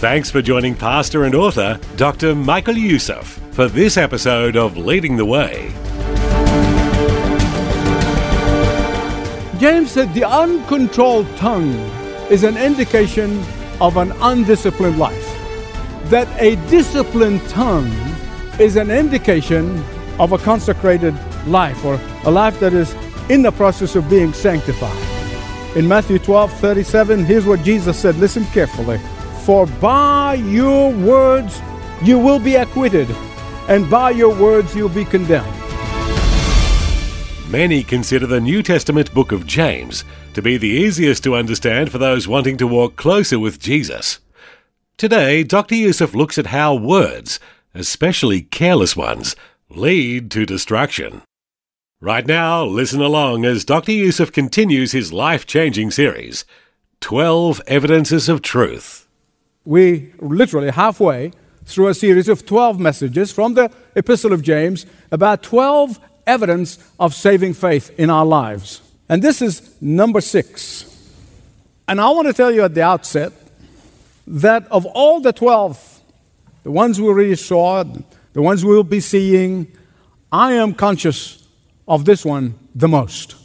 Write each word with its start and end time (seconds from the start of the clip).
Thanks 0.00 0.30
for 0.30 0.40
joining 0.40 0.74
pastor 0.74 1.24
and 1.24 1.34
author 1.34 1.78
Dr. 1.96 2.34
Michael 2.34 2.74
Youssef 2.74 3.38
for 3.52 3.68
this 3.68 3.98
episode 3.98 4.56
of 4.56 4.78
Leading 4.78 5.18
the 5.18 5.26
Way. 5.26 5.70
James 9.58 9.90
said 9.90 10.14
the 10.14 10.24
uncontrolled 10.26 11.26
tongue 11.36 11.74
is 12.30 12.44
an 12.44 12.56
indication 12.56 13.44
of 13.78 13.98
an 13.98 14.12
undisciplined 14.22 14.98
life. 14.98 15.26
That 16.04 16.28
a 16.40 16.56
disciplined 16.70 17.46
tongue 17.50 17.92
is 18.58 18.76
an 18.76 18.90
indication 18.90 19.84
of 20.18 20.32
a 20.32 20.38
consecrated 20.38 21.14
life 21.46 21.84
or 21.84 22.00
a 22.24 22.30
life 22.30 22.58
that 22.60 22.72
is 22.72 22.94
in 23.28 23.42
the 23.42 23.52
process 23.52 23.94
of 23.96 24.08
being 24.08 24.32
sanctified. 24.32 25.76
In 25.76 25.86
Matthew 25.86 26.18
12 26.18 26.50
37, 26.54 27.26
here's 27.26 27.44
what 27.44 27.62
Jesus 27.62 27.98
said. 27.98 28.16
Listen 28.16 28.46
carefully. 28.46 28.98
For 29.44 29.66
by 29.66 30.34
your 30.34 30.92
words 30.92 31.62
you 32.02 32.18
will 32.18 32.38
be 32.38 32.56
acquitted, 32.56 33.10
and 33.68 33.88
by 33.90 34.10
your 34.10 34.34
words 34.34 34.74
you'll 34.76 34.90
be 34.90 35.04
condemned. 35.04 35.54
Many 37.50 37.82
consider 37.82 38.26
the 38.26 38.40
New 38.40 38.62
Testament 38.62 39.12
book 39.14 39.32
of 39.32 39.46
James 39.46 40.04
to 40.34 40.42
be 40.42 40.56
the 40.56 40.68
easiest 40.68 41.24
to 41.24 41.34
understand 41.34 41.90
for 41.90 41.98
those 41.98 42.28
wanting 42.28 42.58
to 42.58 42.66
walk 42.66 42.96
closer 42.96 43.38
with 43.38 43.58
Jesus. 43.58 44.20
Today, 44.98 45.42
Dr. 45.42 45.74
Youssef 45.74 46.14
looks 46.14 46.36
at 46.36 46.48
how 46.48 46.74
words, 46.74 47.40
especially 47.74 48.42
careless 48.42 48.94
ones, 48.94 49.36
lead 49.70 50.30
to 50.32 50.44
destruction. 50.44 51.22
Right 51.98 52.26
now, 52.26 52.64
listen 52.64 53.00
along 53.00 53.46
as 53.46 53.64
Dr. 53.64 53.92
Youssef 53.92 54.30
continues 54.30 54.92
his 54.92 55.12
life 55.12 55.46
changing 55.46 55.90
series 55.90 56.44
12 57.00 57.62
Evidences 57.66 58.28
of 58.28 58.42
Truth 58.42 58.99
we 59.70 60.12
literally 60.18 60.68
halfway 60.68 61.30
through 61.64 61.86
a 61.86 61.94
series 61.94 62.28
of 62.28 62.44
12 62.44 62.80
messages 62.80 63.30
from 63.30 63.54
the 63.54 63.70
Epistle 63.94 64.32
of 64.32 64.42
James 64.42 64.84
about 65.12 65.44
12 65.44 66.00
evidence 66.26 66.76
of 66.98 67.14
saving 67.14 67.54
faith 67.54 67.94
in 67.96 68.10
our 68.10 68.26
lives. 68.26 68.82
And 69.08 69.22
this 69.22 69.40
is 69.40 69.80
number 69.80 70.20
six. 70.20 70.84
And 71.86 72.00
I 72.00 72.10
want 72.10 72.26
to 72.26 72.34
tell 72.34 72.50
you 72.50 72.64
at 72.64 72.74
the 72.74 72.82
outset 72.82 73.32
that 74.26 74.66
of 74.72 74.86
all 74.86 75.20
the 75.20 75.32
12, 75.32 76.00
the 76.64 76.72
ones 76.72 77.00
we 77.00 77.06
already 77.06 77.36
saw, 77.36 77.84
the 78.32 78.42
ones 78.42 78.64
we'll 78.64 78.82
be 78.82 78.98
seeing, 78.98 79.68
I 80.32 80.54
am 80.54 80.74
conscious 80.74 81.46
of 81.86 82.06
this 82.06 82.24
one 82.24 82.58
the 82.74 82.88
most. 82.88 83.36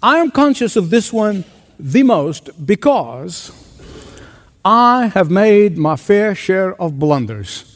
I 0.00 0.18
am 0.18 0.30
conscious 0.30 0.76
of 0.76 0.90
this 0.90 1.12
one 1.12 1.42
the 1.76 2.04
most 2.04 2.64
because 2.64 3.63
I 4.64 5.08
have 5.08 5.30
made 5.30 5.76
my 5.76 5.96
fair 5.96 6.34
share 6.34 6.80
of 6.80 6.98
blunders. 6.98 7.70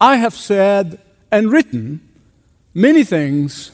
I 0.00 0.16
have 0.16 0.34
said 0.34 1.00
and 1.30 1.52
written 1.52 2.00
many 2.74 3.04
things 3.04 3.70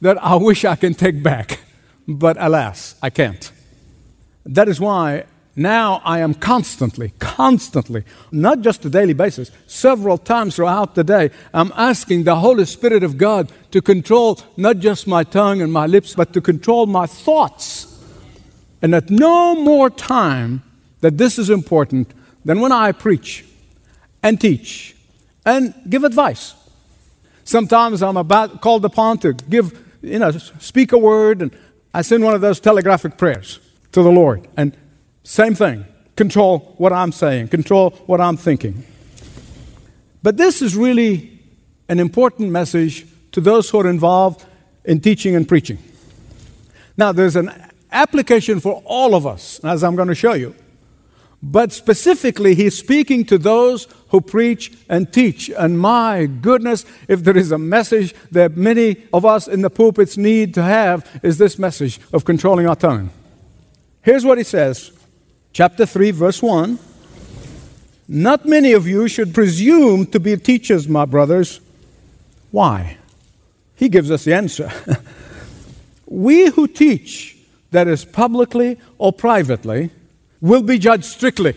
that 0.00 0.22
I 0.22 0.34
wish 0.48 0.64
I 0.64 0.74
can 0.74 0.94
take 0.94 1.22
back, 1.22 1.60
but 2.08 2.36
alas, 2.40 2.96
I 3.00 3.10
can't. 3.10 3.52
That 4.44 4.68
is 4.68 4.80
why 4.80 5.26
now 5.54 6.00
I 6.04 6.20
am 6.20 6.34
constantly, 6.34 7.12
constantly, 7.20 8.02
not 8.32 8.62
just 8.62 8.84
a 8.84 8.90
daily 8.90 9.12
basis, 9.12 9.52
several 9.68 10.18
times 10.18 10.56
throughout 10.56 10.96
the 10.96 11.04
day, 11.04 11.30
I'm 11.54 11.72
asking 11.76 12.24
the 12.24 12.36
Holy 12.36 12.64
Spirit 12.64 13.04
of 13.04 13.16
God 13.16 13.52
to 13.70 13.80
control 13.80 14.40
not 14.56 14.78
just 14.78 15.06
my 15.06 15.22
tongue 15.22 15.60
and 15.60 15.72
my 15.72 15.86
lips, 15.86 16.14
but 16.14 16.32
to 16.32 16.40
control 16.40 16.86
my 16.86 17.06
thoughts. 17.06 17.86
And 18.82 18.94
at 18.94 19.10
no 19.10 19.54
more 19.54 19.90
time 19.90 20.62
that 21.00 21.18
this 21.18 21.38
is 21.38 21.50
important 21.50 22.12
than 22.44 22.60
when 22.60 22.72
I 22.72 22.92
preach 22.92 23.44
and 24.22 24.40
teach 24.40 24.94
and 25.44 25.74
give 25.88 26.04
advice. 26.04 26.54
Sometimes 27.44 28.02
I'm 28.02 28.16
about 28.16 28.60
called 28.60 28.84
upon 28.84 29.18
to 29.18 29.32
give, 29.32 29.78
you 30.02 30.18
know, 30.18 30.30
speak 30.30 30.92
a 30.92 30.98
word, 30.98 31.42
and 31.42 31.50
I 31.92 32.02
send 32.02 32.22
one 32.22 32.34
of 32.34 32.40
those 32.40 32.60
telegraphic 32.60 33.16
prayers 33.16 33.58
to 33.92 34.02
the 34.02 34.10
Lord. 34.10 34.46
And 34.56 34.76
same 35.24 35.54
thing, 35.54 35.84
control 36.16 36.74
what 36.76 36.92
I'm 36.92 37.12
saying, 37.12 37.48
control 37.48 37.90
what 38.06 38.20
I'm 38.20 38.36
thinking. 38.36 38.84
But 40.22 40.36
this 40.36 40.62
is 40.62 40.76
really 40.76 41.40
an 41.88 41.98
important 41.98 42.50
message 42.50 43.06
to 43.32 43.40
those 43.40 43.70
who 43.70 43.80
are 43.80 43.88
involved 43.88 44.44
in 44.84 45.00
teaching 45.00 45.34
and 45.34 45.48
preaching. 45.48 45.78
Now, 46.96 47.12
there's 47.12 47.36
an 47.36 47.50
application 47.90 48.60
for 48.60 48.82
all 48.84 49.14
of 49.14 49.26
us, 49.26 49.58
as 49.64 49.82
I'm 49.82 49.96
going 49.96 50.08
to 50.08 50.14
show 50.14 50.34
you. 50.34 50.54
But 51.42 51.72
specifically, 51.72 52.54
he's 52.54 52.76
speaking 52.76 53.24
to 53.26 53.38
those 53.38 53.88
who 54.08 54.20
preach 54.20 54.72
and 54.88 55.10
teach. 55.10 55.50
And 55.50 55.78
my 55.78 56.26
goodness, 56.26 56.84
if 57.08 57.24
there 57.24 57.36
is 57.36 57.50
a 57.50 57.58
message 57.58 58.14
that 58.30 58.56
many 58.56 59.04
of 59.12 59.24
us 59.24 59.48
in 59.48 59.62
the 59.62 59.70
pulpits 59.70 60.18
need 60.18 60.52
to 60.54 60.62
have, 60.62 61.08
is 61.22 61.38
this 61.38 61.58
message 61.58 61.98
of 62.12 62.26
controlling 62.26 62.66
our 62.66 62.76
tongue. 62.76 63.10
Here's 64.02 64.24
what 64.24 64.38
he 64.38 64.44
says, 64.44 64.92
chapter 65.52 65.86
3, 65.86 66.10
verse 66.10 66.42
1. 66.42 66.78
Not 68.08 68.44
many 68.44 68.72
of 68.72 68.86
you 68.86 69.08
should 69.08 69.32
presume 69.32 70.06
to 70.06 70.20
be 70.20 70.36
teachers, 70.36 70.88
my 70.88 71.04
brothers. 71.04 71.60
Why? 72.50 72.98
He 73.76 73.88
gives 73.88 74.10
us 74.10 74.24
the 74.24 74.34
answer. 74.34 74.70
we 76.06 76.50
who 76.50 76.66
teach, 76.66 77.38
that 77.70 77.86
is 77.88 78.04
publicly 78.04 78.78
or 78.98 79.12
privately, 79.12 79.90
will 80.40 80.62
be 80.62 80.78
judged 80.78 81.04
strictly. 81.04 81.54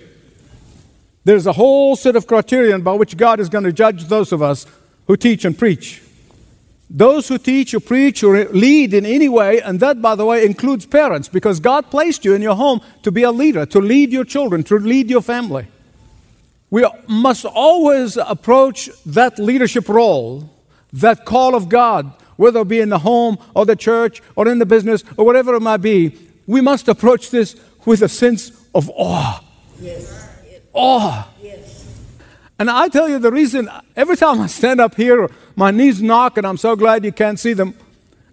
There's 1.26 1.48
a 1.48 1.54
whole 1.54 1.96
set 1.96 2.16
of 2.16 2.28
criterion 2.28 2.82
by 2.82 2.94
which 2.94 3.16
God 3.16 3.40
is 3.40 3.50
going 3.50 3.64
to 3.64 3.72
judge 3.72 4.06
those 4.06 4.32
of 4.32 4.42
us 4.42 4.66
who 5.08 5.16
teach 5.16 5.46
and 5.46 5.58
preach. 5.58 6.02
Those 6.90 7.28
who 7.28 7.38
teach 7.38 7.74
or 7.74 7.80
preach 7.80 8.24
or 8.24 8.46
lead 8.50 8.94
in 8.94 9.06
any 9.06 9.30
way, 9.30 9.62
and 9.62 9.80
that, 9.80 10.02
by 10.02 10.16
the 10.16 10.26
way, 10.26 10.46
includes 10.46 10.86
parents, 10.86 11.28
because 11.28 11.60
God 11.60 11.90
placed 11.90 12.24
you 12.24 12.34
in 12.34 12.42
your 12.42 12.56
home 12.56 12.82
to 13.04 13.12
be 13.12 13.24
a 13.24 13.32
leader, 13.32 13.66
to 13.68 13.80
lead 13.80 14.12
your 14.12 14.26
children, 14.26 14.64
to 14.66 14.78
lead 14.78 15.10
your 15.10 15.22
family. 15.22 15.66
We 16.70 16.86
must 17.08 17.46
always 17.46 18.18
approach 18.18 18.90
that 19.06 19.40
leadership 19.40 19.88
role, 19.88 20.50
that 20.92 21.26
call 21.26 21.56
of 21.56 21.70
God, 21.70 22.12
whether 22.36 22.62
it 22.62 22.68
be 22.68 22.80
in 22.80 22.90
the 22.90 23.00
home 23.00 23.38
or 23.56 23.66
the 23.66 23.76
church 23.76 24.22
or 24.36 24.48
in 24.48 24.60
the 24.60 24.66
business 24.66 25.04
or 25.18 25.26
whatever 25.26 25.56
it 25.56 25.62
might 25.62 25.78
be. 25.78 26.18
We 26.48 26.62
must 26.62 26.88
approach 26.88 27.30
this 27.30 27.56
with 27.86 28.02
a 28.02 28.10
sense 28.10 28.52
of 28.74 28.90
awe. 28.90 29.44
Yes. 29.80 30.30
Awe. 30.74 31.30
Yes. 31.42 31.86
And 32.60 32.70
I 32.70 32.88
tell 32.88 33.10
you 33.10 33.20
the 33.20 33.32
reason, 33.32 33.70
every 33.96 34.16
time 34.16 34.40
I 34.40 34.48
stand 34.48 34.80
up 34.80 34.96
here, 34.96 35.30
my 35.56 35.72
knees 35.72 36.02
knock, 36.02 36.38
and 36.38 36.48
I'm 36.48 36.58
so 36.58 36.76
glad 36.76 37.04
you 37.04 37.12
can't 37.12 37.40
see 37.40 37.54
them. 37.54 37.76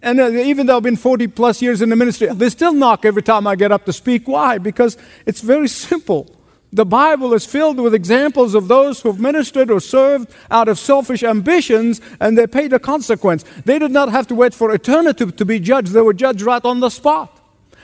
And 0.01 0.19
uh, 0.19 0.29
even 0.29 0.65
though 0.65 0.77
I've 0.77 0.83
been 0.83 0.95
40 0.95 1.27
plus 1.27 1.61
years 1.61 1.81
in 1.81 1.89
the 1.89 1.95
ministry, 1.95 2.27
they 2.27 2.49
still 2.49 2.73
knock 2.73 3.05
every 3.05 3.21
time 3.21 3.45
I 3.45 3.55
get 3.55 3.71
up 3.71 3.85
to 3.85 3.93
speak. 3.93 4.27
Why? 4.27 4.57
Because 4.57 4.97
it's 5.25 5.41
very 5.41 5.67
simple. 5.67 6.35
The 6.73 6.85
Bible 6.85 7.33
is 7.33 7.45
filled 7.45 7.79
with 7.79 7.93
examples 7.93 8.55
of 8.55 8.69
those 8.69 9.01
who've 9.01 9.19
ministered 9.19 9.69
or 9.69 9.81
served 9.81 10.33
out 10.49 10.69
of 10.69 10.79
selfish 10.79 11.21
ambitions 11.21 11.99
and 12.21 12.37
they 12.37 12.47
paid 12.47 12.71
a 12.71 12.79
consequence. 12.79 13.43
They 13.65 13.77
did 13.77 13.91
not 13.91 14.09
have 14.09 14.25
to 14.27 14.35
wait 14.35 14.53
for 14.53 14.73
eternity 14.73 15.29
to 15.29 15.45
be 15.45 15.59
judged, 15.59 15.91
they 15.91 16.01
were 16.01 16.13
judged 16.13 16.41
right 16.41 16.63
on 16.63 16.79
the 16.79 16.89
spot. 16.89 17.40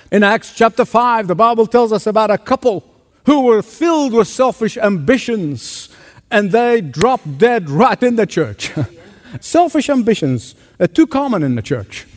In 0.10 0.24
Acts 0.24 0.54
chapter 0.56 0.86
5, 0.86 1.28
the 1.28 1.36
Bible 1.36 1.68
tells 1.68 1.92
us 1.92 2.08
about 2.08 2.32
a 2.32 2.38
couple 2.38 2.86
who 3.26 3.42
were 3.42 3.62
filled 3.62 4.14
with 4.14 4.30
selfish 4.30 4.78
ambitions 4.78 5.90
and 6.32 6.52
they 6.52 6.80
dropped 6.80 7.38
dead 7.38 7.70
right 7.70 8.02
in 8.02 8.16
the 8.16 8.26
church. 8.26 8.72
selfish 9.42 9.90
ambitions 9.90 10.56
are 10.80 10.88
too 10.88 11.08
common 11.08 11.44
in 11.44 11.56
the 11.56 11.62
church. 11.62 12.08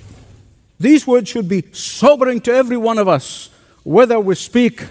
These 0.78 1.04
words 1.04 1.28
should 1.28 1.48
be 1.48 1.64
sobering 1.72 2.40
to 2.42 2.54
every 2.54 2.76
one 2.76 2.96
of 2.96 3.08
us, 3.08 3.50
whether 3.82 4.20
we 4.20 4.36
speak 4.36 4.86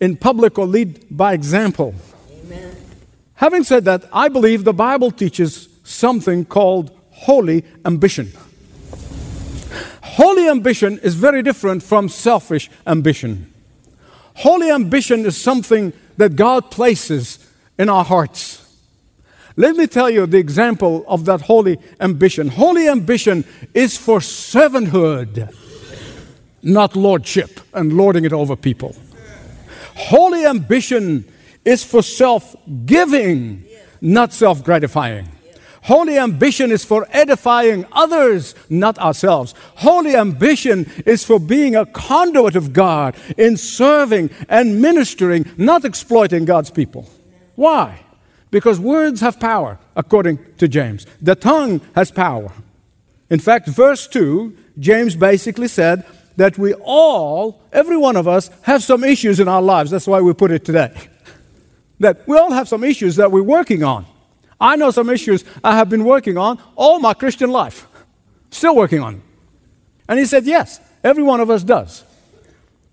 in 0.00 0.16
public 0.16 0.58
or 0.58 0.66
lead 0.66 1.06
by 1.16 1.34
example. 1.34 1.94
Amen. 2.44 2.76
Having 3.34 3.64
said 3.64 3.84
that, 3.84 4.04
I 4.12 4.28
believe 4.28 4.64
the 4.64 4.74
Bible 4.74 5.12
teaches 5.12 5.68
something 5.84 6.44
called 6.44 6.90
holy 7.10 7.64
ambition. 7.84 8.32
Holy 10.16 10.46
ambition 10.46 10.98
is 10.98 11.14
very 11.14 11.42
different 11.42 11.82
from 11.82 12.06
selfish 12.06 12.70
ambition. 12.86 13.50
Holy 14.34 14.70
ambition 14.70 15.24
is 15.24 15.40
something 15.40 15.94
that 16.18 16.36
God 16.36 16.70
places 16.70 17.38
in 17.78 17.88
our 17.88 18.04
hearts. 18.04 18.58
Let 19.56 19.74
me 19.74 19.86
tell 19.86 20.10
you 20.10 20.26
the 20.26 20.36
example 20.36 21.02
of 21.08 21.24
that 21.24 21.40
holy 21.40 21.78
ambition. 21.98 22.48
Holy 22.48 22.88
ambition 22.88 23.46
is 23.72 23.96
for 23.96 24.18
servanthood, 24.18 25.50
not 26.62 26.94
lordship 26.94 27.60
and 27.72 27.94
lording 27.94 28.26
it 28.26 28.34
over 28.34 28.54
people. 28.54 28.94
Holy 29.96 30.44
ambition 30.44 31.24
is 31.64 31.82
for 31.84 32.02
self 32.02 32.54
giving, 32.84 33.64
not 34.02 34.34
self 34.34 34.62
gratifying. 34.62 35.28
Holy 35.82 36.16
ambition 36.16 36.70
is 36.70 36.84
for 36.84 37.08
edifying 37.10 37.84
others, 37.90 38.54
not 38.70 38.98
ourselves. 38.98 39.52
Holy 39.76 40.14
ambition 40.14 40.90
is 41.04 41.24
for 41.24 41.40
being 41.40 41.74
a 41.74 41.86
conduit 41.86 42.54
of 42.54 42.72
God 42.72 43.16
in 43.36 43.56
serving 43.56 44.30
and 44.48 44.80
ministering, 44.80 45.50
not 45.56 45.84
exploiting 45.84 46.44
God's 46.44 46.70
people. 46.70 47.10
Why? 47.56 48.00
Because 48.52 48.78
words 48.78 49.20
have 49.22 49.40
power, 49.40 49.78
according 49.96 50.38
to 50.58 50.68
James. 50.68 51.04
The 51.20 51.34
tongue 51.34 51.80
has 51.96 52.12
power. 52.12 52.52
In 53.28 53.40
fact, 53.40 53.66
verse 53.66 54.06
2, 54.06 54.56
James 54.78 55.16
basically 55.16 55.68
said 55.68 56.04
that 56.36 56.58
we 56.58 56.74
all, 56.74 57.60
every 57.72 57.96
one 57.96 58.16
of 58.16 58.28
us, 58.28 58.50
have 58.62 58.84
some 58.84 59.02
issues 59.02 59.40
in 59.40 59.48
our 59.48 59.62
lives. 59.62 59.90
That's 59.90 60.06
why 60.06 60.20
we 60.20 60.32
put 60.32 60.50
it 60.50 60.64
today. 60.64 60.92
That 62.00 62.26
we 62.26 62.36
all 62.36 62.50
have 62.50 62.66
some 62.66 62.82
issues 62.82 63.14
that 63.16 63.30
we're 63.30 63.44
working 63.44 63.84
on. 63.84 64.06
I 64.62 64.76
know 64.76 64.92
some 64.92 65.10
issues 65.10 65.44
I 65.64 65.74
have 65.76 65.90
been 65.90 66.04
working 66.04 66.38
on 66.38 66.58
all 66.76 67.00
my 67.00 67.14
Christian 67.14 67.50
life, 67.50 67.86
still 68.50 68.76
working 68.76 69.00
on. 69.00 69.20
And 70.08 70.20
he 70.20 70.24
said, 70.24 70.44
Yes, 70.44 70.80
every 71.02 71.24
one 71.24 71.40
of 71.40 71.50
us 71.50 71.64
does. 71.64 72.04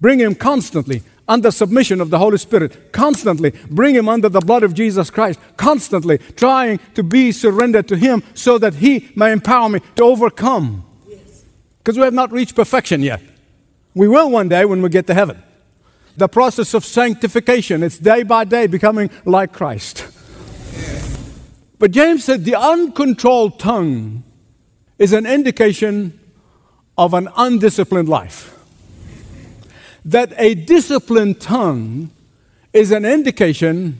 Bring 0.02 0.20
him 0.20 0.34
constantly 0.34 1.04
under 1.28 1.52
submission 1.52 2.02
of 2.02 2.10
the 2.10 2.18
Holy 2.18 2.40
Spirit, 2.40 2.92
constantly 2.92 3.52
bring 3.70 3.94
him 3.94 4.10
under 4.10 4.28
the 4.28 4.40
blood 4.40 4.64
of 4.64 4.74
Jesus 4.74 5.12
Christ, 5.12 5.40
constantly 5.58 6.18
trying 6.18 6.80
to 6.96 7.04
be 7.04 7.32
surrendered 7.32 7.88
to 7.90 7.96
him 7.96 8.24
so 8.34 8.58
that 8.58 8.76
he 8.76 9.12
may 9.16 9.32
empower 9.32 9.70
me 9.70 9.80
to 9.96 10.04
overcome. 10.04 10.84
Because 11.78 11.98
we 11.98 12.04
have 12.04 12.16
not 12.16 12.32
reached 12.32 12.56
perfection 12.56 13.04
yet. 13.04 13.22
We 13.94 14.08
will 14.08 14.32
one 14.32 14.50
day 14.50 14.66
when 14.66 14.82
we 14.82 14.90
get 14.90 15.06
to 15.08 15.14
heaven. 15.14 15.44
The 16.18 16.28
process 16.28 16.74
of 16.74 16.84
sanctification, 16.84 17.84
it's 17.84 18.00
day 18.00 18.24
by 18.24 18.44
day 18.44 18.66
becoming 18.66 19.12
like 19.24 19.54
Christ. 19.54 20.09
But 21.80 21.92
James 21.92 22.26
said 22.26 22.44
the 22.44 22.56
uncontrolled 22.56 23.58
tongue 23.58 24.24
is 25.00 25.14
an 25.14 25.26
indication 25.26 26.20
of 26.98 27.14
an 27.14 27.30
undisciplined 27.38 28.10
life. 28.10 28.56
That 30.04 30.34
a 30.38 30.56
disciplined 30.56 31.40
tongue 31.40 32.12
is 32.74 32.92
an 32.92 33.06
indication 33.06 33.98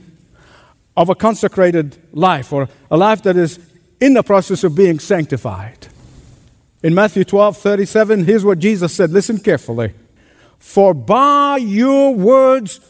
of 0.96 1.08
a 1.08 1.14
consecrated 1.14 1.96
life 2.12 2.52
or 2.52 2.68
a 2.90 2.96
life 2.98 3.22
that 3.22 3.36
is 3.36 3.58
in 3.98 4.12
the 4.12 4.22
process 4.22 4.62
of 4.62 4.74
being 4.74 4.98
sanctified. 4.98 5.88
In 6.82 6.94
Matthew 6.94 7.24
12 7.24 7.56
37, 7.56 8.24
here's 8.24 8.44
what 8.44 8.58
Jesus 8.58 8.92
said. 8.92 9.10
Listen 9.10 9.38
carefully. 9.38 9.94
For 10.58 10.92
by 10.92 11.56
your 11.56 12.14
words 12.14 12.80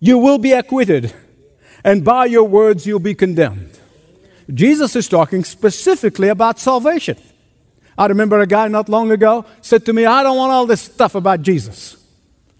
you 0.00 0.18
will 0.18 0.38
be 0.38 0.52
acquitted, 0.52 1.12
and 1.84 2.04
by 2.04 2.26
your 2.26 2.44
words 2.44 2.86
you'll 2.86 2.98
be 2.98 3.14
condemned. 3.14 3.77
Jesus 4.52 4.96
is 4.96 5.08
talking 5.08 5.44
specifically 5.44 6.28
about 6.28 6.58
salvation. 6.58 7.16
I 7.96 8.06
remember 8.06 8.40
a 8.40 8.46
guy 8.46 8.68
not 8.68 8.88
long 8.88 9.10
ago 9.10 9.44
said 9.60 9.84
to 9.86 9.92
me, 9.92 10.06
I 10.06 10.22
don't 10.22 10.36
want 10.36 10.52
all 10.52 10.66
this 10.66 10.82
stuff 10.82 11.14
about 11.14 11.42
Jesus. 11.42 11.96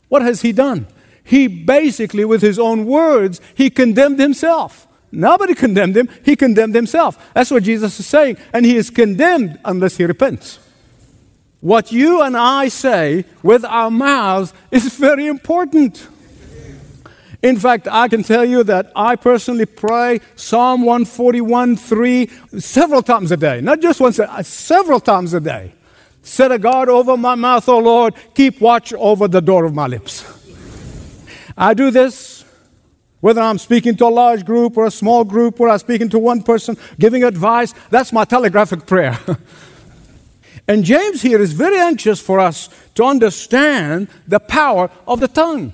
What 0.09 0.23
has 0.23 0.43
he 0.43 0.53
done? 0.53 0.87
He 1.23 1.47
basically, 1.47 2.25
with 2.25 2.43
his 2.43 2.59
own 2.59 2.87
words, 2.87 3.41
he 3.55 3.71
condemned 3.71 4.19
himself. 4.19 4.87
Nobody 5.13 5.55
condemned 5.55 5.97
him, 5.97 6.09
he 6.25 6.37
condemned 6.37 6.75
himself. 6.75 7.33
That's 7.35 7.51
what 7.51 7.63
Jesus 7.63 7.99
is 7.99 8.07
saying. 8.07 8.37
And 8.53 8.67
he 8.67 8.77
is 8.77 8.91
condemned 8.91 9.59
unless 9.65 9.97
he 9.97 10.05
repents. 10.05 10.59
What 11.61 11.93
you 11.93 12.23
and 12.23 12.37
I 12.37 12.69
say 12.69 13.25
with 13.43 13.65
our 13.65 13.91
mouths 13.91 14.53
is 14.71 14.97
very 14.97 15.27
important. 15.27 16.07
In 17.43 17.57
fact, 17.57 17.87
I 17.89 18.09
can 18.09 18.25
tell 18.25 18.45
you 18.45 18.65
that 18.65 18.91
I 18.97 19.15
personally 19.15 19.67
pray 19.67 20.21
Psalm 20.35 20.83
141 20.83 21.77
3 21.77 22.31
several 22.59 23.03
times 23.03 23.31
a 23.31 23.37
day. 23.37 23.61
Not 23.61 23.81
just 23.81 24.01
once, 24.01 24.19
uh, 24.19 24.43
several 24.43 24.99
times 24.99 25.35
a 25.35 25.41
day. 25.41 25.73
Set 26.23 26.51
a 26.51 26.59
guard 26.59 26.89
over 26.89 27.17
my 27.17 27.37
mouth, 27.37 27.69
O 27.69 27.79
Lord. 27.79 28.15
Keep 28.35 28.61
watch 28.61 28.93
over 28.93 29.29
the 29.29 29.41
door 29.41 29.65
of 29.65 29.75
my 29.75 29.87
lips. 29.87 30.25
I 31.57 31.75
do 31.75 31.91
this 31.91 32.45
whether 33.21 33.41
I'm 33.41 33.59
speaking 33.59 33.97
to 33.97 34.07
a 34.07 34.11
large 34.11 34.45
group 34.45 34.77
or 34.77 34.87
a 34.87 34.91
small 34.91 35.25
group, 35.25 35.59
or 35.59 35.69
I'm 35.69 35.79
speaking 35.79 36.09
to 36.11 36.19
one 36.21 36.43
person, 36.43 36.77
giving 37.01 37.25
advice. 37.25 37.75
That's 37.91 38.13
my 38.13 38.25
telegraphic 38.25 38.87
prayer. 38.87 39.19
and 40.69 40.85
James 40.85 41.23
here 41.23 41.41
is 41.41 41.53
very 41.53 41.81
anxious 41.81 42.21
for 42.21 42.39
us 42.39 42.69
to 42.95 43.05
understand 43.05 44.09
the 44.29 44.39
power 44.39 44.89
of 45.07 45.19
the 45.19 45.27
tongue 45.27 45.73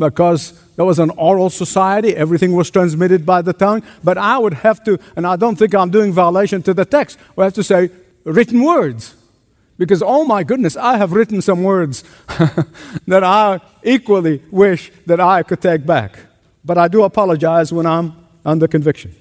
because 0.00 0.52
there 0.76 0.84
was 0.84 0.98
an 0.98 1.10
oral 1.10 1.50
society, 1.50 2.16
everything 2.16 2.54
was 2.54 2.70
transmitted 2.70 3.24
by 3.24 3.42
the 3.42 3.52
tongue. 3.52 3.82
But 4.02 4.18
I 4.18 4.38
would 4.38 4.54
have 4.54 4.82
to, 4.84 4.98
and 5.14 5.26
I 5.26 5.36
don't 5.36 5.56
think 5.56 5.74
I'm 5.74 5.90
doing 5.90 6.12
violation 6.12 6.62
to 6.62 6.74
the 6.74 6.84
text, 6.84 7.18
we 7.36 7.44
have 7.44 7.54
to 7.54 7.62
say 7.62 7.90
written 8.24 8.62
words. 8.62 9.14
Because, 9.78 10.02
oh 10.02 10.24
my 10.24 10.42
goodness, 10.42 10.76
I 10.76 10.98
have 10.98 11.12
written 11.12 11.40
some 11.40 11.62
words 11.62 12.04
that 13.06 13.24
I 13.24 13.60
equally 13.82 14.42
wish 14.50 14.92
that 15.06 15.20
I 15.20 15.42
could 15.42 15.62
take 15.62 15.86
back. 15.86 16.18
But 16.64 16.76
I 16.76 16.88
do 16.88 17.02
apologize 17.04 17.72
when 17.72 17.86
I'm 17.86 18.14
under 18.44 18.68
conviction. 18.68 19.14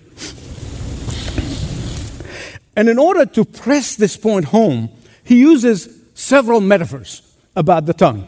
And 2.75 2.87
in 2.87 2.97
order 2.97 3.25
to 3.25 3.45
press 3.45 3.95
this 3.95 4.15
point 4.17 4.45
home, 4.45 4.89
he 5.23 5.39
uses 5.39 5.89
several 6.13 6.61
metaphors 6.61 7.21
about 7.55 7.85
the 7.85 7.93
tongue. 7.93 8.27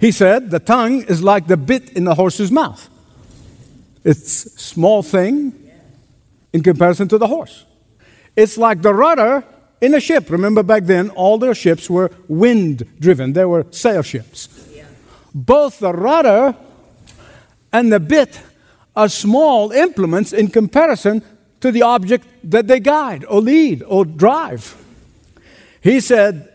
He 0.00 0.12
said 0.12 0.50
the 0.50 0.58
tongue 0.58 1.02
is 1.02 1.22
like 1.22 1.46
the 1.46 1.58
bit 1.58 1.90
in 1.90 2.04
the 2.04 2.14
horse's 2.14 2.50
mouth. 2.50 2.88
It's 4.02 4.46
a 4.46 4.58
small 4.58 5.02
thing 5.02 5.52
in 6.54 6.62
comparison 6.62 7.06
to 7.08 7.18
the 7.18 7.26
horse. 7.26 7.66
It's 8.34 8.56
like 8.56 8.80
the 8.80 8.94
rudder 8.94 9.44
in 9.80 9.94
a 9.94 10.00
ship. 10.00 10.30
Remember 10.30 10.62
back 10.62 10.84
then, 10.84 11.10
all 11.10 11.36
their 11.36 11.54
ships 11.54 11.90
were 11.90 12.10
wind 12.28 12.88
driven, 12.98 13.34
they 13.34 13.44
were 13.44 13.66
sail 13.70 14.02
ships. 14.02 14.48
Both 15.34 15.80
the 15.80 15.92
rudder 15.92 16.56
and 17.72 17.92
the 17.92 18.00
bit 18.00 18.40
are 18.96 19.08
small 19.08 19.70
implements 19.70 20.32
in 20.32 20.48
comparison 20.48 21.22
to 21.60 21.70
the 21.70 21.82
object 21.82 22.26
that 22.42 22.66
they 22.66 22.80
guide 22.80 23.24
or 23.26 23.40
lead 23.40 23.82
or 23.86 24.04
drive. 24.04 24.76
He 25.82 26.00
said, 26.00 26.48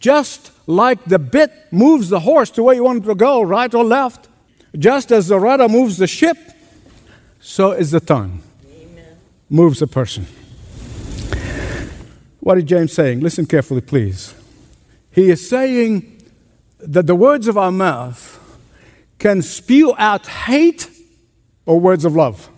just 0.00 0.52
like 0.68 1.02
the 1.06 1.18
bit 1.18 1.50
moves 1.72 2.10
the 2.10 2.20
horse 2.20 2.50
to 2.50 2.62
where 2.62 2.74
you 2.74 2.84
want 2.84 3.02
it 3.02 3.06
to 3.08 3.14
go, 3.14 3.40
right 3.40 3.74
or 3.74 3.82
left, 3.82 4.28
just 4.78 5.10
as 5.10 5.28
the 5.28 5.40
rudder 5.40 5.66
moves 5.66 5.96
the 5.96 6.06
ship, 6.06 6.36
so 7.40 7.72
is 7.72 7.90
the 7.90 8.00
tongue. 8.00 8.42
Amen. 8.70 9.16
Moves 9.48 9.80
a 9.80 9.86
person. 9.86 10.26
What 12.40 12.58
is 12.58 12.64
James 12.64 12.92
saying? 12.92 13.20
Listen 13.20 13.46
carefully, 13.46 13.80
please. 13.80 14.34
He 15.10 15.30
is 15.30 15.48
saying 15.48 16.22
that 16.80 17.06
the 17.06 17.14
words 17.14 17.48
of 17.48 17.56
our 17.56 17.72
mouth 17.72 18.38
can 19.18 19.40
spew 19.40 19.94
out 19.96 20.26
hate 20.26 20.90
or 21.64 21.80
words 21.80 22.04
of 22.04 22.14
love. 22.14 22.50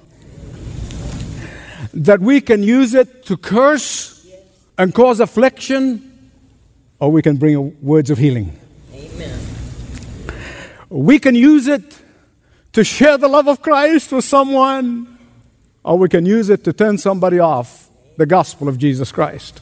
That 1.95 2.21
we 2.21 2.41
can 2.41 2.65
use 2.65 2.93
it 2.93 3.25
to 3.27 3.37
curse 3.37 4.27
and 4.77 4.93
cause 4.93 5.21
affliction 5.21 6.10
or 7.01 7.11
we 7.11 7.23
can 7.23 7.37
bring 7.37 7.77
words 7.83 8.11
of 8.11 8.19
healing. 8.19 8.59
Amen. 8.95 9.41
We 10.89 11.19
can 11.19 11.35
use 11.35 11.67
it 11.67 11.99
to 12.73 12.85
share 12.85 13.19
the 13.19 13.29
love 13.29 13.49
of 13.49 13.63
Christ 13.63 14.13
with 14.13 14.25
someone, 14.25 15.19
or 15.83 15.99
we 15.99 16.09
can 16.09 16.27
use 16.27 16.51
it 16.51 16.63
to 16.65 16.73
turn 16.73 16.99
somebody 16.99 17.39
off 17.39 17.89
the 18.17 18.27
gospel 18.27 18.69
of 18.69 18.79
Jesus 18.79 19.11
Christ. 19.11 19.61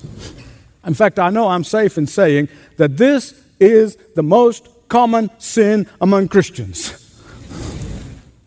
In 0.85 0.95
fact, 0.95 1.18
I 1.18 1.30
know 1.30 1.49
I'm 1.49 1.64
safe 1.64 1.97
in 1.97 2.07
saying 2.07 2.49
that 2.76 2.97
this 2.97 3.40
is 3.61 3.97
the 4.14 4.23
most 4.23 4.68
common 4.88 5.30
sin 5.38 5.87
among 6.00 6.28
Christians 6.28 7.04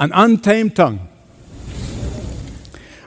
an 0.01 0.11
untamed 0.15 0.75
tongue. 0.75 1.07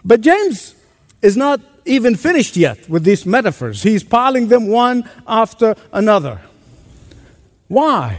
But 0.04 0.20
James 0.20 0.76
is 1.20 1.36
not 1.36 1.60
even 1.84 2.14
finished 2.16 2.56
yet 2.56 2.88
with 2.88 3.04
these 3.04 3.26
metaphors. 3.26 3.82
He's 3.82 4.04
piling 4.04 4.48
them 4.48 4.68
one 4.68 5.08
after 5.26 5.74
another. 5.92 6.40
Why? 7.68 8.18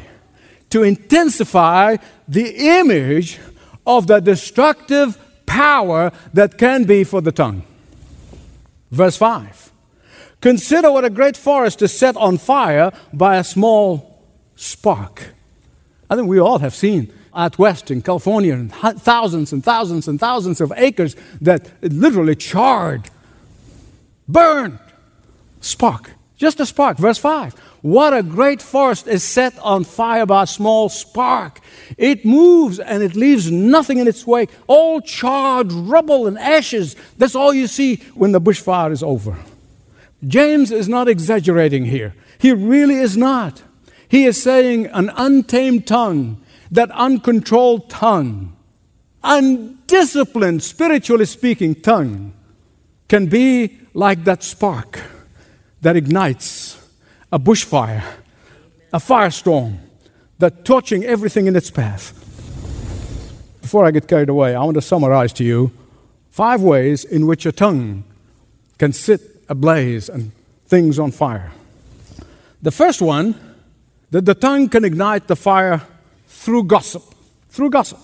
To 0.72 0.84
intensify 0.84 1.98
the 2.28 2.80
image 2.80 3.40
of 3.86 4.08
the 4.08 4.20
destructive 4.20 5.18
power 5.46 6.12
that 6.34 6.58
can 6.58 6.84
be 6.84 7.04
for 7.04 7.22
the 7.22 7.32
tongue. 7.32 7.64
Verse 8.92 9.18
5 9.18 9.72
Consider 10.42 10.92
what 10.92 11.06
a 11.06 11.10
great 11.10 11.38
forest 11.38 11.82
is 11.82 11.98
set 11.98 12.16
on 12.18 12.38
fire 12.38 12.92
by 13.12 13.38
a 13.38 13.44
small 13.44 14.24
spark. 14.56 15.30
I 16.10 16.16
think 16.16 16.28
we 16.28 16.40
all 16.40 16.60
have 16.60 16.76
seen 16.76 17.12
out 17.34 17.58
west 17.58 17.92
in 17.92 18.02
California 18.02 18.54
and 18.54 18.72
thousands 18.74 19.52
and 19.52 19.64
thousands 19.64 20.08
and 20.08 20.20
thousands 20.20 20.62
of 20.62 20.72
acres 20.78 21.16
that 21.42 21.72
literally 21.82 22.36
charred, 22.36 23.10
burned, 24.28 24.80
spark. 25.62 26.12
Just 26.38 26.60
a 26.60 26.66
spark. 26.66 26.98
Verse 26.98 27.18
5. 27.18 27.54
What 27.82 28.14
a 28.14 28.24
great 28.24 28.62
forest 28.62 29.08
is 29.08 29.24
set 29.24 29.58
on 29.60 29.84
fire 29.84 30.26
by 30.26 30.44
a 30.44 30.48
small 30.48 30.90
spark. 30.90 31.60
It 31.98 32.26
moves 32.26 32.80
and 32.80 33.02
it 33.02 33.16
leaves 33.16 33.52
nothing 33.52 34.00
in 34.00 34.08
its 34.08 34.28
wake. 34.28 34.50
All 34.68 35.00
charred 35.02 35.72
rubble 35.72 36.28
and 36.28 36.38
ashes. 36.38 36.96
That's 37.18 37.36
all 37.36 37.54
you 37.54 37.68
see 37.68 37.98
when 38.16 38.32
the 38.32 38.42
bushfire 38.42 38.92
is 38.92 39.04
over. 39.04 39.38
James 40.28 40.72
is 40.72 40.90
not 40.90 41.08
exaggerating 41.08 41.86
here. 41.86 42.16
He 42.40 42.52
really 42.52 42.96
is 42.96 43.16
not. 43.16 43.62
He 44.10 44.26
is 44.26 44.42
saying 44.42 44.88
an 44.88 45.12
untamed 45.16 45.88
tongue, 45.88 46.42
that 46.72 46.92
uncontrolled 46.92 47.90
tongue, 47.90 48.56
undisciplined, 49.24 50.64
spiritually 50.64 51.26
speaking, 51.26 51.76
tongue, 51.76 52.34
can 53.08 53.28
be 53.28 53.80
like 53.96 54.26
that 54.26 54.44
spark 54.44 55.02
that 55.82 55.96
ignites 55.96 56.78
a 57.32 57.40
bushfire, 57.40 58.04
a 58.94 59.00
firestorm 59.00 59.78
that 60.38 60.66
torching 60.66 61.04
everything 61.06 61.48
in 61.48 61.56
its 61.56 61.72
path. 61.72 62.14
Before 63.62 63.86
I 63.86 63.92
get 63.92 64.08
carried 64.08 64.30
away, 64.30 64.54
I 64.54 64.64
want 64.64 64.76
to 64.76 64.82
summarize 64.82 65.34
to 65.34 65.44
you 65.44 65.72
five 66.30 66.62
ways 66.62 67.06
in 67.06 67.26
which 67.26 67.46
a 67.46 67.52
tongue 67.52 68.04
can 68.78 68.92
sit 68.92 69.22
ablaze 69.48 70.10
and 70.10 70.32
things 70.68 71.00
on 71.00 71.12
fire. 71.12 71.52
The 72.62 72.72
first 72.72 73.02
one, 73.02 73.40
that 74.12 74.26
the 74.26 74.36
tongue 74.36 74.70
can 74.70 74.84
ignite 74.84 75.28
the 75.28 75.36
fire 75.36 75.82
through 76.28 76.66
gossip. 76.66 77.04
Through 77.50 77.70
gossip. 77.70 78.00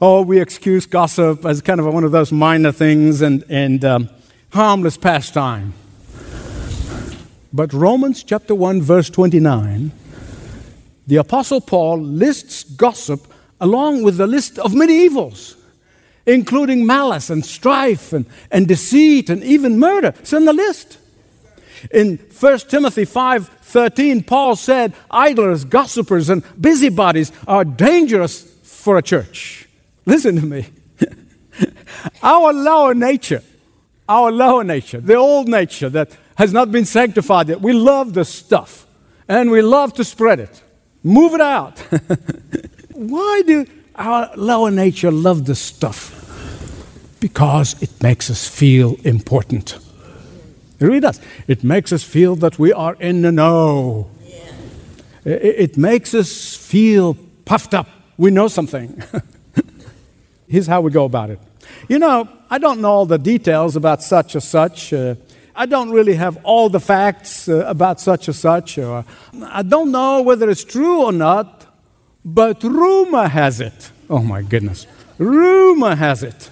Oh, 0.00 0.22
we 0.22 0.40
excuse 0.40 0.86
gossip 0.86 1.44
as 1.44 1.60
kind 1.60 1.78
of 1.78 1.86
one 1.92 2.04
of 2.04 2.12
those 2.12 2.32
minor 2.32 2.72
things 2.72 3.20
and, 3.20 3.44
and 3.48 3.84
um, 3.84 4.08
harmless 4.52 4.96
pastime. 4.96 5.74
But 7.52 7.72
Romans 7.72 8.22
chapter 8.22 8.54
1, 8.54 8.80
verse 8.80 9.10
29, 9.10 9.92
the 11.06 11.16
Apostle 11.16 11.60
Paul 11.60 12.00
lists 12.00 12.64
gossip 12.64 13.26
along 13.60 14.02
with 14.02 14.16
the 14.16 14.26
list 14.26 14.58
of 14.58 14.74
many 14.74 15.04
evils, 15.04 15.56
including 16.26 16.86
malice 16.86 17.30
and 17.30 17.44
strife 17.44 18.12
and, 18.12 18.26
and 18.50 18.66
deceit 18.66 19.30
and 19.30 19.42
even 19.42 19.78
murder. 19.78 20.14
It's 20.20 20.32
in 20.32 20.44
the 20.44 20.52
list. 20.52 20.98
In 21.90 22.18
1 22.18 22.58
Timothy 22.60 23.04
5 23.04 23.48
13, 23.48 24.22
Paul 24.24 24.54
said, 24.54 24.92
Idlers, 25.10 25.64
gossipers, 25.64 26.28
and 26.28 26.42
busybodies 26.60 27.32
are 27.48 27.64
dangerous 27.64 28.42
for 28.62 28.98
a 28.98 29.02
church. 29.02 29.66
Listen 30.04 30.36
to 30.36 30.46
me. 30.46 30.66
our 32.22 32.52
lower 32.52 32.94
nature, 32.94 33.42
our 34.08 34.32
lower 34.32 34.64
nature, 34.64 35.00
the 35.00 35.14
old 35.14 35.48
nature 35.48 35.88
that 35.90 36.16
has 36.36 36.52
not 36.52 36.72
been 36.72 36.84
sanctified 36.84 37.48
yet. 37.48 37.60
We 37.60 37.72
love 37.72 38.14
the 38.14 38.24
stuff 38.24 38.86
and 39.28 39.50
we 39.50 39.62
love 39.62 39.94
to 39.94 40.04
spread 40.04 40.40
it. 40.40 40.62
Move 41.02 41.34
it 41.34 41.40
out. 41.40 41.78
Why 42.92 43.42
do 43.46 43.66
our 43.96 44.30
lower 44.36 44.70
nature 44.70 45.10
love 45.10 45.46
the 45.46 45.54
stuff? 45.54 46.18
Because 47.20 47.80
it 47.82 48.02
makes 48.02 48.30
us 48.30 48.48
feel 48.48 48.96
important. 49.04 49.78
It 50.80 50.84
really 50.84 51.00
does. 51.00 51.20
It 51.46 51.62
makes 51.62 51.92
us 51.92 52.02
feel 52.02 52.34
that 52.36 52.58
we 52.58 52.72
are 52.72 52.96
in 52.98 53.22
the 53.22 53.30
know. 53.30 54.10
It 55.24 55.76
makes 55.76 56.14
us 56.14 56.56
feel 56.56 57.16
puffed 57.44 57.74
up. 57.74 57.88
We 58.16 58.32
know 58.32 58.48
something. 58.48 59.00
Here's 60.48 60.66
how 60.66 60.80
we 60.80 60.90
go 60.90 61.04
about 61.04 61.30
it. 61.30 61.38
You 61.88 61.98
know, 61.98 62.28
I 62.50 62.58
don't 62.58 62.80
know 62.80 62.90
all 62.90 63.06
the 63.06 63.18
details 63.18 63.76
about 63.76 64.02
such 64.02 64.36
or 64.36 64.40
such. 64.40 64.92
Uh, 64.92 65.14
I 65.54 65.66
don't 65.66 65.90
really 65.90 66.14
have 66.14 66.38
all 66.44 66.68
the 66.68 66.80
facts 66.80 67.48
uh, 67.48 67.64
about 67.66 68.00
such 68.00 68.28
or 68.28 68.32
such, 68.32 68.78
or 68.78 69.04
I 69.44 69.62
don't 69.62 69.90
know 69.90 70.22
whether 70.22 70.48
it's 70.48 70.64
true 70.64 71.02
or 71.02 71.12
not, 71.12 71.66
but 72.24 72.62
rumor 72.62 73.28
has 73.28 73.60
it. 73.60 73.90
Oh 74.08 74.20
my 74.20 74.42
goodness. 74.42 74.86
Rumor 75.18 75.94
has 75.94 76.22
it. 76.22 76.50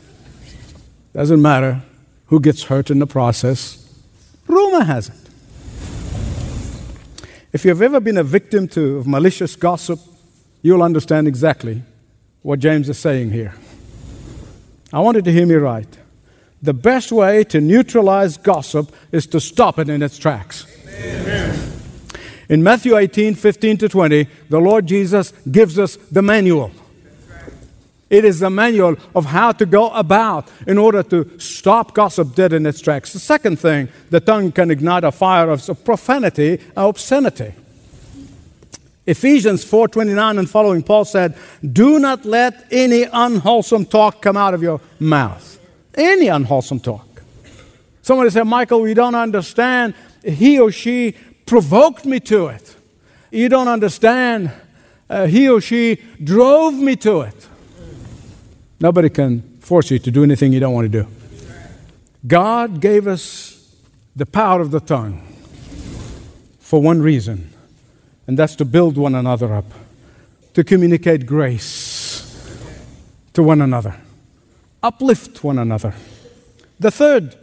Doesn't 1.13 1.41
matter 1.41 1.83
who 2.27 2.41
gets 2.41 2.65
hurt 2.65 2.91
in 2.91 3.01
the 3.01 3.07
process, 3.07 3.77
rumor 4.47 4.85
has 4.85 5.09
it. 5.09 5.15
If 7.53 7.65
you've 7.65 7.83
ever 7.83 7.99
been 7.99 8.19
a 8.19 8.23
victim 8.23 8.69
to 8.69 9.03
malicious 9.05 9.57
gossip, 9.57 9.99
you'll 10.63 10.85
understand 10.85 11.27
exactly 11.27 11.83
what 12.43 12.61
James 12.61 12.89
is 12.89 12.99
saying 12.99 13.33
here. 13.33 13.55
I 14.93 15.01
wanted 15.01 15.25
to 15.25 15.33
hear 15.33 15.47
me 15.47 15.55
right 15.55 15.99
the 16.63 16.75
best 16.75 17.11
way 17.11 17.45
to 17.45 17.61
neutralize 17.61 18.37
gossip 18.37 18.95
is 19.13 19.27
to 19.29 19.41
stop 19.41 19.79
it 19.79 19.89
in 19.89 20.03
its 20.03 20.19
tracks. 20.19 20.67
Amen. 20.87 21.73
In 22.49 22.63
Matthew 22.63 22.97
18, 22.97 23.35
15 23.35 23.79
to 23.79 23.89
20, 23.89 24.29
the 24.49 24.61
Lord 24.61 24.87
Jesus 24.87 25.33
gives 25.51 25.79
us 25.79 25.97
the 25.97 26.23
manual. 26.23 26.73
It 28.11 28.25
is 28.25 28.41
the 28.41 28.51
manual 28.51 28.97
of 29.15 29.27
how 29.27 29.53
to 29.53 29.65
go 29.65 29.91
about 29.91 30.49
in 30.67 30.77
order 30.77 31.03
to 31.05 31.39
stop 31.39 31.95
gossip 31.95 32.35
dead 32.35 32.53
in 32.53 32.67
its 32.67 32.81
tracks. 32.81 33.13
The 33.13 33.21
second 33.21 33.61
thing, 33.61 33.89
the 34.11 34.19
tongue 34.19 34.51
can 34.51 34.71
ignite 34.71 35.05
a 35.05 35.13
fire 35.13 35.49
of 35.49 35.85
profanity, 35.85 36.61
obscenity. 36.77 37.55
Ephesians 39.07 39.65
4:29 39.65 40.39
and 40.39 40.49
following 40.49 40.83
Paul 40.83 41.05
said, 41.05 41.35
"Do 41.63 41.99
not 41.99 42.25
let 42.25 42.67
any 42.71 43.05
unwholesome 43.05 43.87
talk 43.87 44.23
come 44.23 44.37
out 44.37 44.55
of 44.55 44.63
your 44.63 44.81
mouth." 44.99 45.51
any 45.95 46.29
unwholesome 46.29 46.81
talk. 46.81 47.23
Somebody 48.03 48.31
said, 48.31 48.45
Michael, 48.45 48.81
we 48.81 48.95
don't 48.95 49.15
understand. 49.15 49.95
He 50.25 50.59
or 50.59 50.73
she 50.73 51.15
provoked 51.47 52.05
me 52.05 52.21
to 52.21 52.49
it. 52.49 52.77
You 53.31 53.49
don't 53.49 53.69
understand. 53.69 54.51
Uh, 55.09 55.27
he 55.27 55.49
or 55.49 55.61
she 55.61 55.97
drove 56.23 56.75
me 56.75 56.97
to 56.97 57.23
it. 57.23 57.49
Nobody 58.81 59.11
can 59.11 59.43
force 59.61 59.91
you 59.91 59.99
to 59.99 60.11
do 60.11 60.23
anything 60.23 60.53
you 60.53 60.61
don't 60.61 60.75
want 60.75 60.91
to 60.91 61.03
do. 61.03 61.09
God 62.27 62.81
gave 62.81 63.07
us 63.07 63.57
the 64.17 64.27
power 64.27 64.61
of 64.61 64.71
the 64.71 64.81
tongue 64.81 65.27
for 66.59 66.81
one 66.81 67.03
reason, 67.03 67.53
and 68.31 68.39
that's 68.39 68.55
to 68.55 68.65
build 68.65 68.97
one 68.97 69.17
another 69.17 69.53
up, 69.53 69.65
to 70.55 70.63
communicate 70.63 71.27
grace 71.27 72.31
to 73.33 73.43
one 73.43 73.61
another 73.61 73.97
uplift 74.83 75.45
one 75.45 75.59
another. 75.59 75.95
The 76.79 76.91
third 76.91 77.37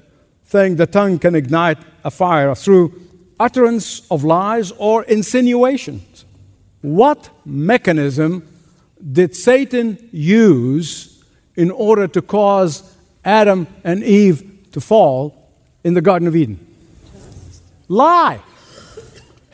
thing 0.45 0.75
the 0.75 0.87
tongue 0.87 1.19
can 1.19 1.35
ignite 1.35 1.77
a 2.03 2.11
fire 2.11 2.55
through 2.55 2.99
utterance 3.39 4.07
of 4.09 4.23
lies 4.23 4.71
or 4.77 5.03
insinuations. 5.03 6.25
What 6.81 7.29
mechanism 7.45 8.47
did 9.11 9.35
Satan 9.35 10.09
use 10.11 11.23
in 11.55 11.69
order 11.71 12.07
to 12.07 12.21
cause 12.21 12.95
Adam 13.23 13.67
and 13.83 14.03
Eve 14.03 14.69
to 14.71 14.81
fall 14.81 15.51
in 15.83 15.93
the 15.93 16.01
Garden 16.01 16.27
of 16.27 16.35
Eden? 16.35 16.65
Lie. 17.87 18.39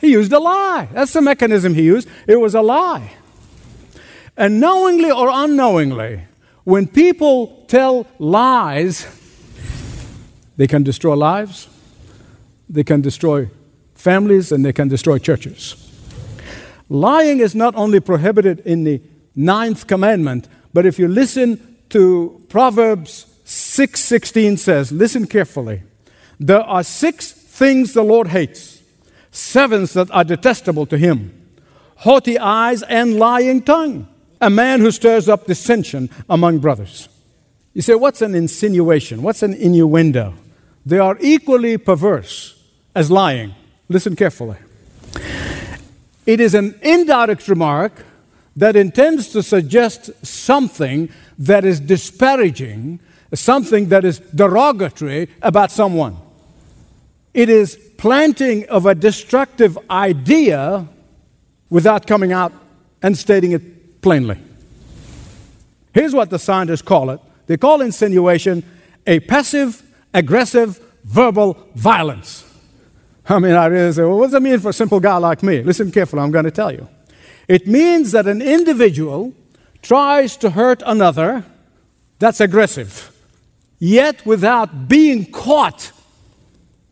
He 0.04 0.12
used 0.12 0.34
a 0.34 0.38
lie. 0.38 0.86
That's 0.92 1.14
the 1.14 1.22
mechanism 1.22 1.72
he 1.72 1.84
used. 1.84 2.06
It 2.26 2.38
was 2.38 2.54
a 2.54 2.60
lie. 2.60 3.14
And 4.36 4.60
knowingly 4.60 5.10
or 5.10 5.30
unknowingly, 5.32 6.24
when 6.64 6.86
people 6.86 7.64
tell 7.68 8.06
lies, 8.18 9.06
they 10.58 10.66
can 10.66 10.82
destroy 10.82 11.14
lives, 11.14 11.68
they 12.68 12.84
can 12.84 13.00
destroy 13.00 13.48
families, 13.94 14.52
and 14.52 14.62
they 14.62 14.74
can 14.74 14.88
destroy 14.88 15.18
churches. 15.18 15.74
Lying 16.90 17.40
is 17.40 17.54
not 17.54 17.74
only 17.74 17.98
prohibited 17.98 18.60
in 18.60 18.84
the 18.84 19.00
ninth 19.34 19.86
commandment, 19.86 20.48
but 20.74 20.84
if 20.84 20.98
you 20.98 21.08
listen 21.08 21.78
to 21.88 22.44
Proverbs 22.50 23.24
6:16 23.46 24.58
says, 24.58 24.92
listen 24.92 25.26
carefully. 25.26 25.82
There 26.38 26.60
are 26.60 26.82
six 26.82 27.32
things 27.32 27.94
the 27.94 28.02
Lord 28.02 28.28
hates, 28.28 28.73
sevens 29.34 29.92
that 29.94 30.10
are 30.10 30.24
detestable 30.24 30.86
to 30.86 30.96
him. 30.96 31.32
Haughty 31.96 32.38
eyes 32.38 32.82
and 32.84 33.18
lying 33.18 33.62
tongue 33.62 34.08
a 34.44 34.50
man 34.50 34.80
who 34.80 34.90
stirs 34.90 35.28
up 35.28 35.46
dissension 35.46 36.10
among 36.28 36.58
brothers. 36.58 37.08
You 37.72 37.82
say, 37.82 37.94
what's 37.94 38.22
an 38.22 38.34
insinuation? 38.34 39.22
What's 39.22 39.42
an 39.42 39.54
innuendo? 39.54 40.34
They 40.84 40.98
are 40.98 41.16
equally 41.20 41.78
perverse 41.78 42.62
as 42.94 43.10
lying. 43.10 43.54
Listen 43.88 44.14
carefully. 44.14 44.58
It 46.26 46.40
is 46.40 46.54
an 46.54 46.78
indirect 46.82 47.48
remark 47.48 48.04
that 48.56 48.76
intends 48.76 49.28
to 49.30 49.42
suggest 49.42 50.10
something 50.24 51.08
that 51.38 51.64
is 51.64 51.80
disparaging, 51.80 53.00
something 53.32 53.88
that 53.88 54.04
is 54.04 54.20
derogatory 54.34 55.28
about 55.42 55.72
someone. 55.72 56.16
It 57.34 57.48
is 57.48 57.76
planting 57.98 58.66
of 58.68 58.86
a 58.86 58.94
destructive 58.94 59.76
idea 59.90 60.88
without 61.68 62.06
coming 62.06 62.32
out 62.32 62.52
and 63.02 63.18
stating 63.18 63.52
it 63.52 64.00
plainly. 64.00 64.38
Here's 65.92 66.14
what 66.14 66.30
the 66.30 66.38
scientists 66.38 66.82
call 66.82 67.10
it 67.10 67.20
they 67.46 67.56
call 67.56 67.80
insinuation 67.80 68.62
a 69.06 69.20
passive 69.20 69.82
aggressive 70.14 70.80
verbal 71.04 71.68
violence. 71.74 72.44
I 73.26 73.38
mean, 73.38 73.52
I 73.52 73.66
really 73.66 73.92
say, 73.92 74.02
well, 74.02 74.18
what 74.18 74.26
does 74.26 74.32
that 74.32 74.42
mean 74.42 74.58
for 74.60 74.70
a 74.70 74.72
simple 74.72 75.00
guy 75.00 75.16
like 75.16 75.42
me? 75.42 75.62
Listen 75.62 75.90
carefully, 75.90 76.22
I'm 76.22 76.30
going 76.30 76.44
to 76.44 76.50
tell 76.50 76.72
you. 76.72 76.88
It 77.48 77.66
means 77.66 78.12
that 78.12 78.26
an 78.26 78.40
individual 78.40 79.32
tries 79.82 80.36
to 80.38 80.50
hurt 80.50 80.82
another, 80.86 81.44
that's 82.18 82.40
aggressive, 82.40 83.14
yet 83.78 84.24
without 84.24 84.88
being 84.88 85.30
caught 85.30 85.92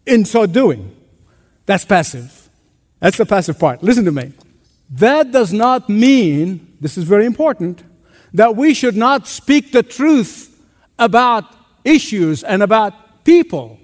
in 0.07 0.25
so 0.25 0.47
doing. 0.47 0.95
That's 1.67 1.85
passive. 1.85 2.49
That's 3.01 3.17
the 3.17 3.27
passive 3.27 3.59
part. 3.59 3.83
Listen 3.83 4.05
to 4.05 4.13
me. 4.13 4.33
That 4.91 5.33
does 5.33 5.53
not 5.53 5.89
mean, 5.89 6.77
this 6.81 6.99
is 6.99 7.05
very 7.05 7.25
important, 7.25 7.83
that 8.35 8.57
we 8.57 8.75
should 8.75 8.97
not 8.97 9.27
speak 9.27 9.73
the 9.73 9.83
truth 9.83 10.61
about 10.99 11.45
issues 11.85 12.45
and 12.45 12.63
about 12.63 13.25
people. 13.25 13.79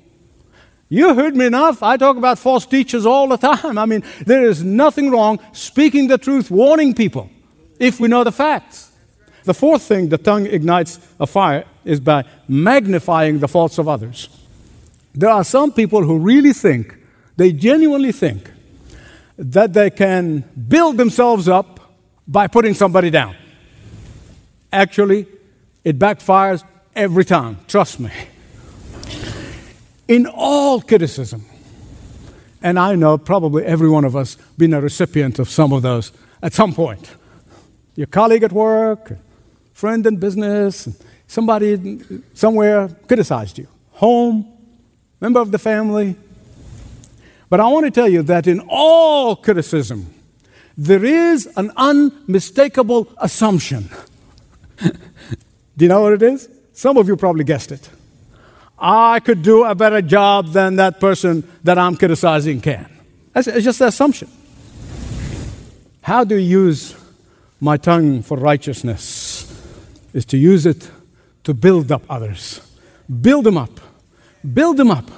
You 0.88 1.14
heard 1.14 1.37
me 1.37 1.46
enough. 1.46 1.82
I 1.82 1.96
talk 1.96 2.16
about 2.16 2.38
false 2.38 2.64
teachers 2.64 3.04
all 3.04 3.28
the 3.28 3.37
time. 3.56 3.78
I 3.78 3.87
mean, 3.87 4.02
there 4.25 4.44
is 4.44 4.62
nothing 4.64 5.10
wrong 5.10 5.38
speaking 5.52 6.08
the 6.08 6.18
truth, 6.18 6.50
warning 6.50 6.94
people, 6.94 7.30
if 7.78 8.00
we 8.00 8.08
know 8.08 8.25
the 8.25 8.32
facts. 8.32 8.90
The 9.44 9.54
fourth 9.54 9.82
thing 9.82 10.08
the 10.08 10.18
tongue 10.18 10.46
ignites 10.46 10.98
a 11.18 11.26
fire 11.26 11.64
is 11.84 12.00
by 12.00 12.25
magnifying 12.48 13.38
the 13.38 13.48
faults 13.48 13.78
of 13.78 13.88
others. 13.88 14.28
There 15.15 15.31
are 15.31 15.45
some 15.45 15.73
people 15.73 16.03
who 16.03 16.19
really 16.19 16.53
think, 16.53 16.97
they 17.37 17.53
genuinely 17.53 18.12
think, 18.12 18.50
that 19.37 19.73
they 19.73 19.91
can 19.91 20.45
build 20.69 20.97
themselves 20.97 21.49
up 21.49 21.81
by 22.27 22.47
putting 22.47 22.75
somebody 22.75 23.11
down. 23.11 23.37
Actually, 24.73 25.27
it 25.85 25.99
backfires 25.99 26.62
every 26.95 27.25
time. 27.25 27.59
Trust 27.67 28.00
me 28.00 28.11
in 30.09 30.27
all 30.27 30.81
criticism. 30.81 31.45
And 32.61 32.79
I 32.79 32.97
know 32.97 33.19
probably 33.19 33.65
every 33.65 33.88
one 33.88 34.05
of 34.05 34.17
us 34.17 34.37
been 34.57 34.75
a 34.75 34.81
recipient 34.81 35.38
of 35.38 35.49
some 35.49 35.73
of 35.73 35.83
those 35.83 36.11
at 36.43 36.55
some 36.55 36.75
point. 36.75 37.15
Your 37.95 38.09
colleague 38.09 38.43
at 38.43 38.53
work, 38.53 39.17
friend 39.73 40.05
in 40.07 40.17
business, 40.17 40.88
somebody 41.27 42.00
somewhere 42.35 42.88
criticized 43.07 43.59
you. 43.59 43.69
Home, 43.93 44.58
member 45.20 45.40
of 45.40 45.50
the 45.50 45.58
family. 45.58 46.16
But 47.50 47.60
I 47.60 47.66
want 47.68 47.87
to 47.87 47.90
tell 47.90 48.08
you 48.08 48.22
that 48.25 48.46
in 48.46 48.60
all 48.68 49.37
criticism, 49.37 50.12
there 50.76 51.04
is 51.04 51.48
an 51.56 51.72
unmistakable 51.76 53.08
assumption. 53.18 53.90
Do 54.80 55.84
you 55.84 55.88
know 55.88 56.02
what 56.02 56.12
it 56.12 56.22
is? 56.22 56.48
Some 56.72 56.96
of 56.96 57.08
you 57.08 57.16
probably 57.16 57.44
guessed 57.44 57.72
it. 57.72 57.88
I 58.78 59.18
could 59.20 59.42
do 59.42 59.64
a 59.64 59.75
better 59.75 60.00
job 60.00 60.52
than 60.52 60.76
that 60.76 61.00
person 61.00 61.42
that 61.64 61.78
I'm 61.78 61.96
criticizing 61.96 62.60
can. 62.60 62.88
That's, 63.32 63.48
it's 63.48 63.64
just 63.64 63.80
an 63.80 63.88
assumption. 63.88 64.30
How 66.02 66.22
do 66.22 66.37
you 66.37 66.60
use 66.62 66.94
my 67.60 67.76
tongue 67.76 68.22
for 68.22 68.38
righteousness? 68.38 69.44
Is 70.12 70.25
to 70.26 70.37
use 70.37 70.64
it 70.64 70.90
to 71.44 71.54
build 71.54 71.90
up 71.90 72.02
others. 72.08 72.60
Build 73.20 73.44
them 73.44 73.58
up. 73.58 73.80
Build 74.54 74.76
them 74.76 74.90
up. 74.90 75.11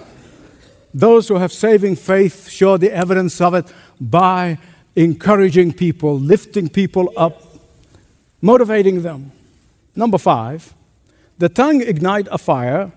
Those 0.93 1.29
who 1.29 1.37
have 1.37 1.53
saving 1.53 1.97
faith 1.97 2.49
show 2.49 2.77
the 2.77 2.93
evidence 2.93 3.41
of 3.41 3.55
it 3.55 3.73
by 4.00 4.59
encouraging 4.97 5.73
people, 5.73 6.19
lifting 6.19 6.69
people 6.69 7.12
up, 7.17 7.43
motivating 8.41 9.03
them. 9.03 9.33
Number 9.95 10.19
five, 10.19 10.75
the 11.39 11.49
tongue 11.49 11.80
ignite 11.80 12.28
a 12.30 12.39
fire 12.39 12.93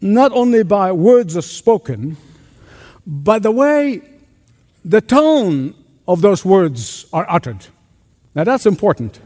not 0.00 0.32
only 0.32 0.62
by 0.62 0.92
words 0.92 1.36
are 1.36 1.42
spoken, 1.42 2.16
but 3.06 3.42
the 3.42 3.50
way 3.50 4.02
the 4.84 5.00
tone 5.00 5.74
of 6.06 6.20
those 6.20 6.44
words 6.44 7.06
are 7.12 7.26
uttered. 7.28 7.66
Now 8.34 8.44
that's 8.44 8.66
important. 8.66 9.18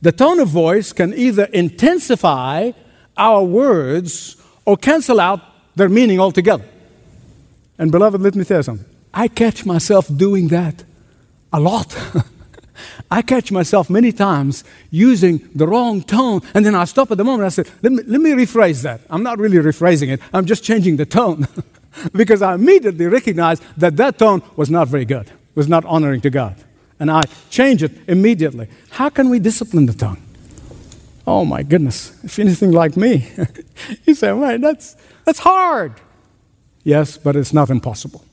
The 0.00 0.12
tone 0.12 0.40
of 0.40 0.48
voice 0.48 0.92
can 0.92 1.12
either 1.14 1.44
intensify 1.44 2.72
our 3.16 3.44
words 3.44 4.36
or 4.64 4.76
cancel 4.76 5.20
out 5.20 5.40
their 5.76 5.88
meaning 5.88 6.20
altogether. 6.20 6.64
And 7.78 7.90
beloved, 7.90 8.20
let 8.20 8.34
me 8.34 8.44
tell 8.44 8.58
you 8.58 8.62
something. 8.62 8.86
I 9.14 9.28
catch 9.28 9.66
myself 9.66 10.08
doing 10.14 10.48
that 10.48 10.84
a 11.52 11.60
lot. 11.60 11.96
I 13.10 13.22
catch 13.22 13.52
myself 13.52 13.90
many 13.90 14.12
times 14.12 14.64
using 14.90 15.48
the 15.54 15.66
wrong 15.66 16.02
tone, 16.02 16.40
and 16.54 16.64
then 16.64 16.74
I 16.74 16.84
stop 16.84 17.10
at 17.10 17.18
the 17.18 17.24
moment. 17.24 17.46
I 17.46 17.48
say, 17.50 17.70
let 17.82 17.92
me, 17.92 18.02
let 18.06 18.20
me 18.20 18.30
rephrase 18.30 18.82
that. 18.82 19.02
I'm 19.10 19.22
not 19.22 19.38
really 19.38 19.58
rephrasing 19.58 20.08
it, 20.08 20.20
I'm 20.32 20.46
just 20.46 20.64
changing 20.64 20.96
the 20.96 21.06
tone. 21.06 21.46
because 22.12 22.42
I 22.42 22.54
immediately 22.54 23.06
recognize 23.06 23.60
that 23.76 23.96
that 23.96 24.18
tone 24.18 24.42
was 24.56 24.70
not 24.70 24.88
very 24.88 25.04
good, 25.04 25.30
was 25.54 25.68
not 25.68 25.84
honoring 25.84 26.20
to 26.22 26.30
God. 26.30 26.56
And 26.98 27.10
I 27.10 27.22
change 27.50 27.82
it 27.82 27.92
immediately. 28.08 28.68
How 28.90 29.10
can 29.10 29.28
we 29.28 29.38
discipline 29.38 29.86
the 29.86 29.92
tongue? 29.92 30.22
Oh 31.26 31.44
my 31.44 31.62
goodness, 31.62 32.12
if 32.24 32.38
anything 32.38 32.72
like 32.72 32.96
me, 32.96 33.30
you 34.04 34.14
say, 34.14 34.32
"Wait, 34.32 34.60
that's, 34.60 34.96
that's 35.24 35.38
hard. 35.38 35.94
Yes, 36.84 37.16
but 37.16 37.36
it's 37.36 37.52
not 37.52 37.70
impossible. 37.70 38.24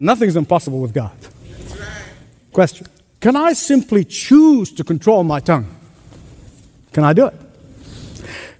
Nothing's 0.00 0.34
impossible 0.34 0.80
with 0.80 0.92
God. 0.92 1.16
Question 2.52 2.88
can 3.20 3.36
I 3.36 3.52
simply 3.52 4.04
choose 4.04 4.72
to 4.72 4.82
control 4.82 5.22
my 5.22 5.38
tongue? 5.38 5.68
Can 6.92 7.04
I 7.04 7.12
do 7.12 7.26
it? 7.26 7.34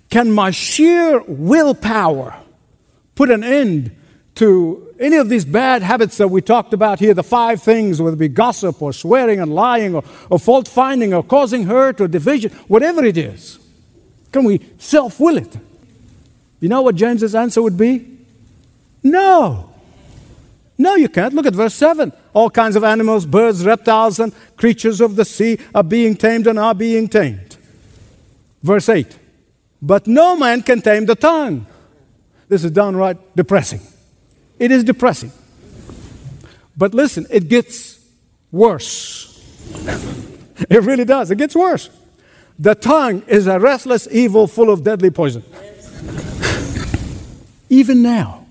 Can 0.08 0.30
my 0.30 0.52
sheer 0.52 1.20
willpower 1.26 2.36
put 3.16 3.28
an 3.28 3.42
end 3.42 3.90
to 4.36 4.94
any 5.00 5.16
of 5.16 5.28
these 5.28 5.44
bad 5.44 5.82
habits 5.82 6.16
that 6.18 6.28
we 6.28 6.40
talked 6.40 6.72
about 6.72 7.00
here, 7.00 7.12
the 7.12 7.24
five 7.24 7.60
things, 7.60 8.00
whether 8.00 8.14
it 8.14 8.20
be 8.20 8.28
gossip 8.28 8.80
or 8.80 8.92
swearing 8.92 9.40
and 9.40 9.52
lying 9.52 9.96
or, 9.96 10.04
or 10.30 10.38
fault 10.38 10.68
finding 10.68 11.12
or 11.12 11.24
causing 11.24 11.64
hurt 11.64 12.00
or 12.00 12.06
division, 12.06 12.52
whatever 12.68 13.04
it 13.04 13.16
is? 13.16 13.58
Can 14.32 14.44
we 14.44 14.60
self 14.78 15.20
will 15.20 15.36
it? 15.36 15.56
You 16.60 16.68
know 16.68 16.82
what 16.82 16.94
James's 16.94 17.34
answer 17.34 17.60
would 17.60 17.76
be? 17.76 18.18
No. 19.02 19.68
No, 20.78 20.94
you 20.96 21.08
can't. 21.08 21.34
Look 21.34 21.46
at 21.46 21.54
verse 21.54 21.74
7. 21.74 22.12
All 22.32 22.50
kinds 22.50 22.76
of 22.76 22.82
animals, 22.82 23.26
birds, 23.26 23.64
reptiles, 23.64 24.18
and 24.18 24.32
creatures 24.56 25.00
of 25.00 25.16
the 25.16 25.24
sea 25.24 25.58
are 25.74 25.82
being 25.82 26.16
tamed 26.16 26.46
and 26.46 26.58
are 26.58 26.74
being 26.74 27.08
tamed. 27.08 27.56
Verse 28.62 28.88
8. 28.88 29.18
But 29.82 30.06
no 30.06 30.36
man 30.36 30.62
can 30.62 30.80
tame 30.80 31.06
the 31.06 31.16
tongue. 31.16 31.66
This 32.48 32.64
is 32.64 32.70
downright 32.70 33.18
depressing. 33.36 33.80
It 34.58 34.70
is 34.70 34.84
depressing. 34.84 35.32
But 36.76 36.94
listen, 36.94 37.26
it 37.30 37.48
gets 37.48 38.00
worse. 38.50 39.28
it 40.70 40.82
really 40.82 41.04
does. 41.04 41.30
It 41.30 41.38
gets 41.38 41.56
worse. 41.56 41.90
The 42.58 42.74
tongue 42.74 43.22
is 43.26 43.46
a 43.46 43.58
restless 43.58 44.06
evil 44.10 44.46
full 44.46 44.70
of 44.70 44.84
deadly 44.84 45.10
poison. 45.10 45.42
Even 47.68 48.02
now, 48.02 48.46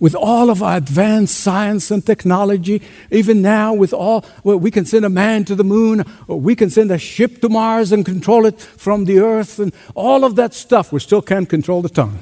with 0.00 0.14
all 0.14 0.50
of 0.50 0.62
our 0.62 0.76
advanced 0.76 1.38
science 1.38 1.90
and 1.90 2.04
technology, 2.04 2.82
even 3.10 3.42
now 3.42 3.72
with 3.72 3.92
all, 3.92 4.24
well, 4.42 4.58
we 4.58 4.70
can 4.70 4.84
send 4.84 5.04
a 5.04 5.08
man 5.08 5.44
to 5.44 5.54
the 5.54 5.64
moon, 5.64 6.04
or 6.26 6.40
we 6.40 6.56
can 6.56 6.68
send 6.70 6.90
a 6.90 6.98
ship 6.98 7.40
to 7.40 7.48
Mars 7.48 7.92
and 7.92 8.04
control 8.04 8.46
it 8.46 8.60
from 8.60 9.04
the 9.04 9.18
earth, 9.20 9.58
and 9.58 9.72
all 9.94 10.24
of 10.24 10.36
that 10.36 10.52
stuff, 10.54 10.92
we 10.92 11.00
still 11.00 11.22
can't 11.22 11.48
control 11.48 11.82
the 11.82 11.88
tongue. 11.88 12.18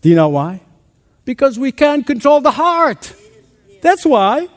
Do 0.00 0.08
you 0.08 0.16
know 0.16 0.28
why? 0.28 0.60
Because 1.24 1.58
we 1.58 1.72
can't 1.72 2.06
control 2.06 2.40
the 2.40 2.52
heart. 2.52 3.14
That's 3.82 4.04
why. 4.04 4.48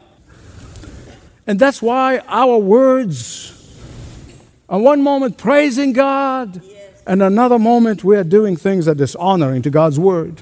And 1.46 1.60
that's 1.60 1.82
why 1.82 2.20
our 2.28 2.58
words, 2.58 3.53
on 4.74 4.82
one 4.82 5.04
moment 5.04 5.38
praising 5.38 5.94
God, 5.94 6.60
and 7.06 7.22
another 7.22 7.60
moment 7.60 8.04
we 8.04 8.18
are 8.18 8.24
doing 8.24 8.56
things 8.56 8.86
that 8.86 8.94
are 8.94 8.96
dishonoring 8.96 9.62
to 9.62 9.70
God's 9.70 10.00
word. 10.00 10.42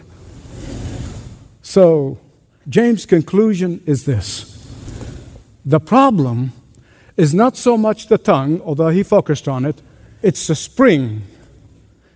So, 1.61 2.17
James' 2.69 3.05
conclusion 3.05 3.83
is 3.85 4.05
this 4.05 4.47
the 5.65 5.81
problem 5.81 6.53
is 7.17 7.33
not 7.33 7.57
so 7.57 7.75
much 7.77 8.07
the 8.07 8.17
tongue, 8.17 8.61
although 8.61 8.87
he 8.87 9.03
focused 9.03 9.49
on 9.49 9.65
it, 9.65 9.81
it's 10.21 10.47
the 10.47 10.55
spring, 10.55 11.23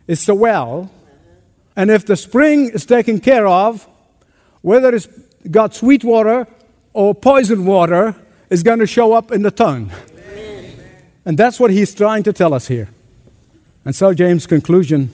it's 0.08 0.26
the 0.26 0.36
well. 0.36 0.84
Uh-huh. 0.84 1.32
And 1.76 1.92
if 1.92 2.06
the 2.06 2.16
spring 2.16 2.70
is 2.70 2.86
taken 2.86 3.20
care 3.20 3.46
of, 3.46 3.86
whether 4.62 4.96
it's 4.96 5.10
got 5.52 5.76
sweet 5.76 6.06
water 6.06 6.48
or 6.94 7.14
poison 7.14 7.66
water, 7.66 8.16
is 8.50 8.64
going 8.64 8.80
to 8.80 8.88
show 8.88 9.12
up 9.12 9.34
in 9.34 9.42
the 9.42 9.52
tongue. 9.52 9.92
And 11.26 11.38
that's 11.38 11.60
what 11.60 11.72
he's 11.72 11.94
trying 11.94 12.24
to 12.24 12.34
tell 12.34 12.54
us 12.54 12.68
here. 12.68 12.90
And 13.84 13.96
so, 13.96 14.14
James' 14.14 14.48
conclusion 14.48 15.10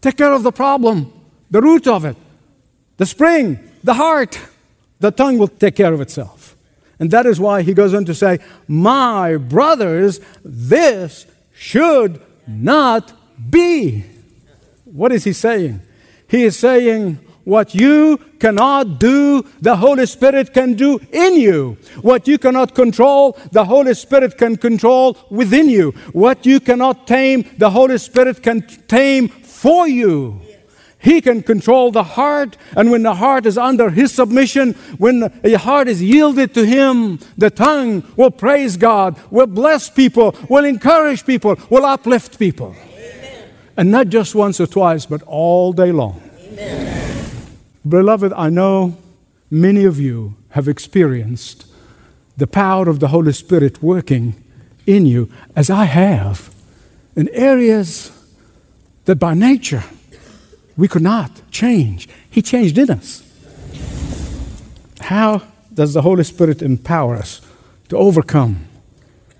take 0.00 0.16
care 0.16 0.32
of 0.32 0.42
the 0.42 0.52
problem, 0.52 1.12
the 1.50 1.60
root 1.60 1.86
of 1.86 2.04
it. 2.04 2.16
The 2.96 3.06
spring, 3.06 3.58
the 3.82 3.94
heart, 3.94 4.38
the 5.00 5.10
tongue 5.10 5.38
will 5.38 5.48
take 5.48 5.76
care 5.76 5.92
of 5.92 6.00
itself. 6.00 6.56
And 6.98 7.10
that 7.10 7.26
is 7.26 7.40
why 7.40 7.62
he 7.62 7.74
goes 7.74 7.92
on 7.92 8.04
to 8.04 8.14
say, 8.14 8.38
My 8.68 9.36
brothers, 9.36 10.20
this 10.44 11.26
should 11.52 12.20
not 12.46 13.12
be. 13.50 14.04
What 14.84 15.10
is 15.10 15.24
he 15.24 15.32
saying? 15.32 15.80
He 16.28 16.44
is 16.44 16.56
saying, 16.56 17.18
what 17.44 17.74
you 17.74 18.18
cannot 18.38 18.98
do, 18.98 19.44
the 19.60 19.76
Holy 19.76 20.06
Spirit 20.06 20.52
can 20.52 20.74
do 20.74 20.98
in 21.12 21.36
you. 21.36 21.76
What 22.00 22.26
you 22.26 22.38
cannot 22.38 22.74
control, 22.74 23.38
the 23.52 23.64
Holy 23.64 23.94
Spirit 23.94 24.38
can 24.38 24.56
control 24.56 25.16
within 25.30 25.68
you. 25.68 25.92
What 26.12 26.46
you 26.46 26.60
cannot 26.60 27.06
tame, 27.06 27.48
the 27.58 27.70
Holy 27.70 27.98
Spirit 27.98 28.42
can 28.42 28.62
tame 28.88 29.28
for 29.28 29.86
you. 29.86 30.40
He 30.98 31.20
can 31.20 31.42
control 31.42 31.90
the 31.90 32.02
heart, 32.02 32.56
and 32.74 32.90
when 32.90 33.02
the 33.02 33.14
heart 33.14 33.44
is 33.44 33.58
under 33.58 33.90
His 33.90 34.10
submission, 34.10 34.72
when 34.96 35.20
the 35.42 35.58
heart 35.58 35.86
is 35.86 36.02
yielded 36.02 36.54
to 36.54 36.64
Him, 36.64 37.18
the 37.36 37.50
tongue 37.50 38.02
will 38.16 38.30
praise 38.30 38.78
God, 38.78 39.20
will 39.30 39.46
bless 39.46 39.90
people, 39.90 40.34
will 40.48 40.64
encourage 40.64 41.26
people, 41.26 41.58
will 41.68 41.84
uplift 41.84 42.38
people. 42.38 42.74
Amen. 42.94 43.48
And 43.76 43.90
not 43.90 44.08
just 44.08 44.34
once 44.34 44.58
or 44.60 44.66
twice, 44.66 45.04
but 45.04 45.22
all 45.26 45.74
day 45.74 45.92
long. 45.92 46.22
Amen. 46.52 47.13
Beloved, 47.86 48.32
I 48.32 48.48
know 48.48 48.96
many 49.50 49.84
of 49.84 50.00
you 50.00 50.36
have 50.50 50.68
experienced 50.68 51.66
the 52.36 52.46
power 52.46 52.88
of 52.88 53.00
the 53.00 53.08
Holy 53.08 53.32
Spirit 53.32 53.82
working 53.82 54.34
in 54.86 55.06
you, 55.06 55.30
as 55.54 55.70
I 55.70 55.84
have, 55.84 56.54
in 57.14 57.28
areas 57.30 58.10
that 59.04 59.16
by 59.16 59.34
nature 59.34 59.84
we 60.76 60.88
could 60.88 61.02
not 61.02 61.30
change. 61.50 62.08
He 62.30 62.42
changed 62.42 62.78
in 62.78 62.90
us. 62.90 63.22
How 65.00 65.42
does 65.72 65.94
the 65.94 66.02
Holy 66.02 66.24
Spirit 66.24 66.62
empower 66.62 67.16
us 67.16 67.40
to 67.88 67.96
overcome 67.96 68.66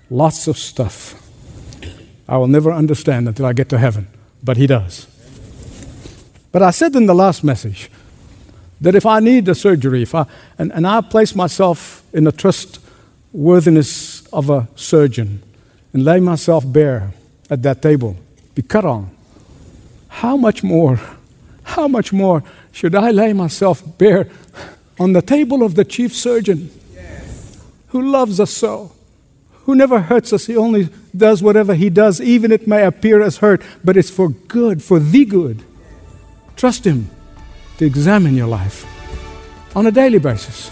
lots 0.09 0.47
of 0.47 0.57
stuff? 0.57 1.21
I 2.27 2.37
will 2.37 2.47
never 2.47 2.71
understand 2.71 3.27
until 3.27 3.45
I 3.45 3.53
get 3.53 3.69
to 3.69 3.77
heaven, 3.77 4.07
but 4.43 4.57
He 4.57 4.67
does. 4.67 5.07
But 6.51 6.61
I 6.61 6.71
said 6.71 6.95
in 6.95 7.05
the 7.05 7.15
last 7.15 7.43
message 7.43 7.89
that 8.85 8.93
if 8.93 9.03
I 9.03 9.19
need 9.19 9.45
the 9.45 9.55
surgery, 9.55 10.03
if 10.03 10.13
I, 10.13 10.27
and, 10.59 10.71
and 10.71 10.85
I 10.85 11.01
place 11.01 11.33
myself 11.33 12.03
in 12.13 12.25
the 12.25 12.31
trustworthiness 12.31 14.27
of 14.27 14.51
a 14.51 14.67
surgeon 14.75 15.41
and 15.91 16.05
lay 16.05 16.19
myself 16.19 16.71
bare 16.71 17.11
at 17.49 17.63
that 17.63 17.81
table, 17.81 18.15
be 18.53 18.61
cut 18.61 18.85
on, 18.85 19.09
how 20.07 20.37
much 20.37 20.61
more 20.61 20.99
how 21.63 21.87
much 21.87 22.13
more 22.13 22.43
should 22.71 22.93
I 22.93 23.09
lay 23.09 23.33
myself 23.33 23.81
bare 23.97 24.29
on 24.99 25.13
the 25.13 25.21
table 25.23 25.63
of 25.63 25.73
the 25.73 25.83
chief 25.83 26.13
surgeon 26.13 26.69
who 27.87 28.03
loves 28.03 28.39
us 28.39 28.51
so, 28.51 28.91
who 29.63 29.73
never 29.73 29.99
hurts 29.99 30.31
us? 30.31 30.45
He 30.45 30.55
only 30.55 30.89
does 31.17 31.41
whatever 31.41 31.73
he 31.73 31.89
does, 31.89 32.21
even 32.21 32.51
it 32.51 32.67
may 32.67 32.85
appear 32.85 33.23
as 33.23 33.37
hurt, 33.37 33.63
but 33.83 33.97
it's 33.97 34.11
for 34.11 34.29
good, 34.29 34.83
for 34.83 34.99
the 34.99 35.25
good. 35.25 35.63
Trust 36.55 36.85
him 36.85 37.09
to 37.77 37.85
examine 37.85 38.35
your 38.35 38.47
life 38.47 38.85
on 39.75 39.87
a 39.87 39.91
daily 39.91 40.19
basis 40.19 40.71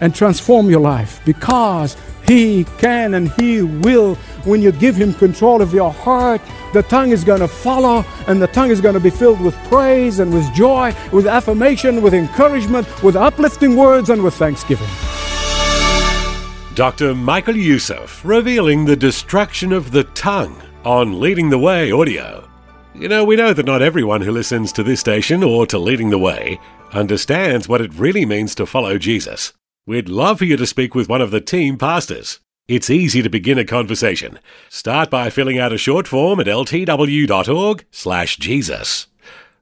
and 0.00 0.14
transform 0.14 0.70
your 0.70 0.80
life 0.80 1.20
because 1.24 1.96
he 2.30 2.64
can 2.78 3.14
and 3.14 3.28
He 3.32 3.62
will. 3.62 4.14
When 4.44 4.62
you 4.62 4.70
give 4.70 4.94
Him 4.94 5.12
control 5.14 5.60
of 5.60 5.74
your 5.74 5.92
heart, 5.92 6.40
the 6.72 6.82
tongue 6.84 7.10
is 7.10 7.24
going 7.24 7.40
to 7.40 7.48
follow, 7.48 8.04
and 8.28 8.40
the 8.40 8.46
tongue 8.46 8.70
is 8.70 8.80
going 8.80 8.94
to 8.94 9.00
be 9.00 9.10
filled 9.10 9.40
with 9.40 9.56
praise 9.64 10.20
and 10.20 10.32
with 10.32 10.52
joy, 10.54 10.94
with 11.12 11.26
affirmation, 11.26 12.02
with 12.02 12.14
encouragement, 12.14 12.86
with 13.02 13.16
uplifting 13.16 13.76
words, 13.76 14.10
and 14.10 14.22
with 14.22 14.34
thanksgiving. 14.34 14.86
Dr. 16.74 17.14
Michael 17.14 17.56
Youssef 17.56 18.24
revealing 18.24 18.84
the 18.84 18.96
destruction 18.96 19.72
of 19.72 19.90
the 19.90 20.04
tongue 20.04 20.62
on 20.84 21.18
Leading 21.18 21.50
the 21.50 21.58
Way 21.58 21.90
audio. 21.90 22.49
You 23.00 23.08
know, 23.08 23.24
we 23.24 23.36
know 23.36 23.54
that 23.54 23.64
not 23.64 23.80
everyone 23.80 24.20
who 24.20 24.30
listens 24.30 24.72
to 24.72 24.82
this 24.82 25.00
station 25.00 25.42
or 25.42 25.66
to 25.68 25.78
Leading 25.78 26.10
the 26.10 26.18
Way 26.18 26.60
understands 26.92 27.66
what 27.66 27.80
it 27.80 27.94
really 27.94 28.26
means 28.26 28.54
to 28.56 28.66
follow 28.66 28.98
Jesus. 28.98 29.54
We'd 29.86 30.10
love 30.10 30.36
for 30.36 30.44
you 30.44 30.58
to 30.58 30.66
speak 30.66 30.94
with 30.94 31.08
one 31.08 31.22
of 31.22 31.30
the 31.30 31.40
team 31.40 31.78
pastors. 31.78 32.40
It's 32.68 32.90
easy 32.90 33.22
to 33.22 33.30
begin 33.30 33.56
a 33.56 33.64
conversation. 33.64 34.38
Start 34.68 35.08
by 35.08 35.30
filling 35.30 35.58
out 35.58 35.72
a 35.72 35.78
short 35.78 36.06
form 36.06 36.40
at 36.40 36.46
ltw.org/jesus. 36.46 39.06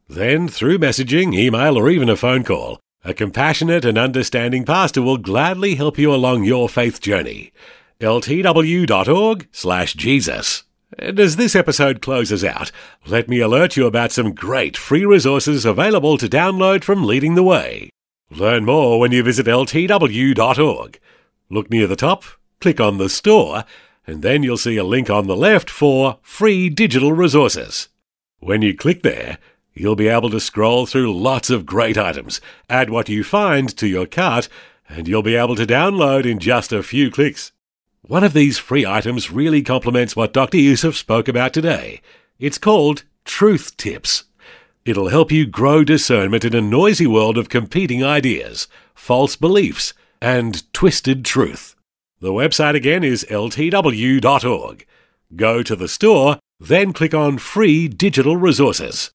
Then, 0.09 0.49
through 0.49 0.79
messaging, 0.79 1.39
email, 1.39 1.79
or 1.79 1.89
even 1.89 2.09
a 2.09 2.17
phone 2.17 2.43
call, 2.43 2.81
a 3.05 3.15
compassionate 3.15 3.85
and 3.85 3.97
understanding 3.97 4.65
pastor 4.65 5.01
will 5.01 5.17
gladly 5.17 5.77
help 5.77 5.97
you 5.97 6.13
along 6.13 6.43
your 6.43 6.69
faith 6.69 7.01
journey. 7.01 7.53
ltw.org/jesus. 8.01 10.65
And 10.99 11.21
as 11.21 11.37
this 11.37 11.55
episode 11.55 12.03
closes 12.03 12.45
out, 12.45 12.73
let 13.07 13.29
me 13.29 13.39
alert 13.39 13.77
you 13.77 13.87
about 13.87 14.11
some 14.11 14.33
great 14.35 14.77
free 14.77 15.05
resources 15.05 15.65
available 15.65 16.19
to 16.19 16.29
download 16.29 16.83
from 16.83 17.05
Leading 17.05 17.37
the 17.37 17.45
Way. 17.45 17.91
Learn 18.31 18.65
more 18.65 18.99
when 18.99 19.13
you 19.13 19.23
visit 19.23 19.47
ltw.org. 19.47 21.01
Look 21.49 21.71
near 21.71 21.87
the 21.87 21.97
top, 21.97 22.25
click 22.61 22.81
on 22.81 22.99
the 22.99 23.09
store, 23.09 23.65
and 24.09 24.23
then 24.23 24.43
you'll 24.43 24.57
see 24.57 24.77
a 24.77 24.85
link 24.85 25.09
on 25.09 25.29
the 25.29 25.37
left 25.37 25.71
for 25.71 26.19
free 26.21 26.69
digital 26.69 27.13
resources. 27.13 27.89
When 28.41 28.63
you 28.63 28.75
click 28.75 29.03
there, 29.03 29.39
you'll 29.75 29.97
be 29.97 30.09
able 30.09 30.31
to 30.31 30.41
scroll 30.41 30.85
through 30.85 31.17
lots 31.17 31.49
of 31.49 31.65
great 31.65 31.97
items, 31.97 32.41
add 32.69 32.91
what 32.91 33.09
you 33.09 33.23
find 33.23 33.75
to 33.77 33.87
your 33.87 34.07
cart, 34.07 34.49
and 34.89 35.07
you'll 35.07 35.23
be 35.23 35.37
able 35.37 35.55
to 35.57 35.67
download 35.67 36.25
in 36.25 36.41
just 36.41 36.73
a 36.73 36.83
few 36.83 37.11
clicks. 37.11 37.53
One 38.03 38.25
of 38.25 38.33
these 38.33 38.59
free 38.59 38.87
items 38.87 39.31
really 39.31 39.63
complements 39.63 40.15
what 40.15 40.33
Dr. 40.33 40.57
Youssef 40.57 40.97
spoke 40.97 41.29
about 41.29 41.53
today. 41.53 42.01
It's 42.39 42.57
called 42.57 43.03
Truth 43.25 43.77
Tips. 43.77 44.25
It'll 44.85 45.09
help 45.09 45.31
you 45.31 45.45
grow 45.47 45.85
discernment 45.85 46.45
in 46.45 46.55
a 46.55 46.63
noisy 46.63 47.07
world 47.07 47.37
of 47.37 47.49
competing 47.49 48.03
ideas, 48.03 48.69
false 48.95 49.37
beliefs, 49.37 49.93
and 50.23 50.73
twisted 50.73 51.25
truth. 51.25 51.75
The 52.21 52.33
website 52.33 52.75
again 52.75 53.05
is 53.05 53.27
ltw.org. 53.29 54.87
Go 55.37 55.63
to 55.63 55.77
the 55.77 55.89
store, 55.89 56.39
then 56.59 56.93
click 56.93 57.13
on 57.13 57.37
Free 57.39 57.89
Digital 57.89 58.37
Resources. 58.37 59.11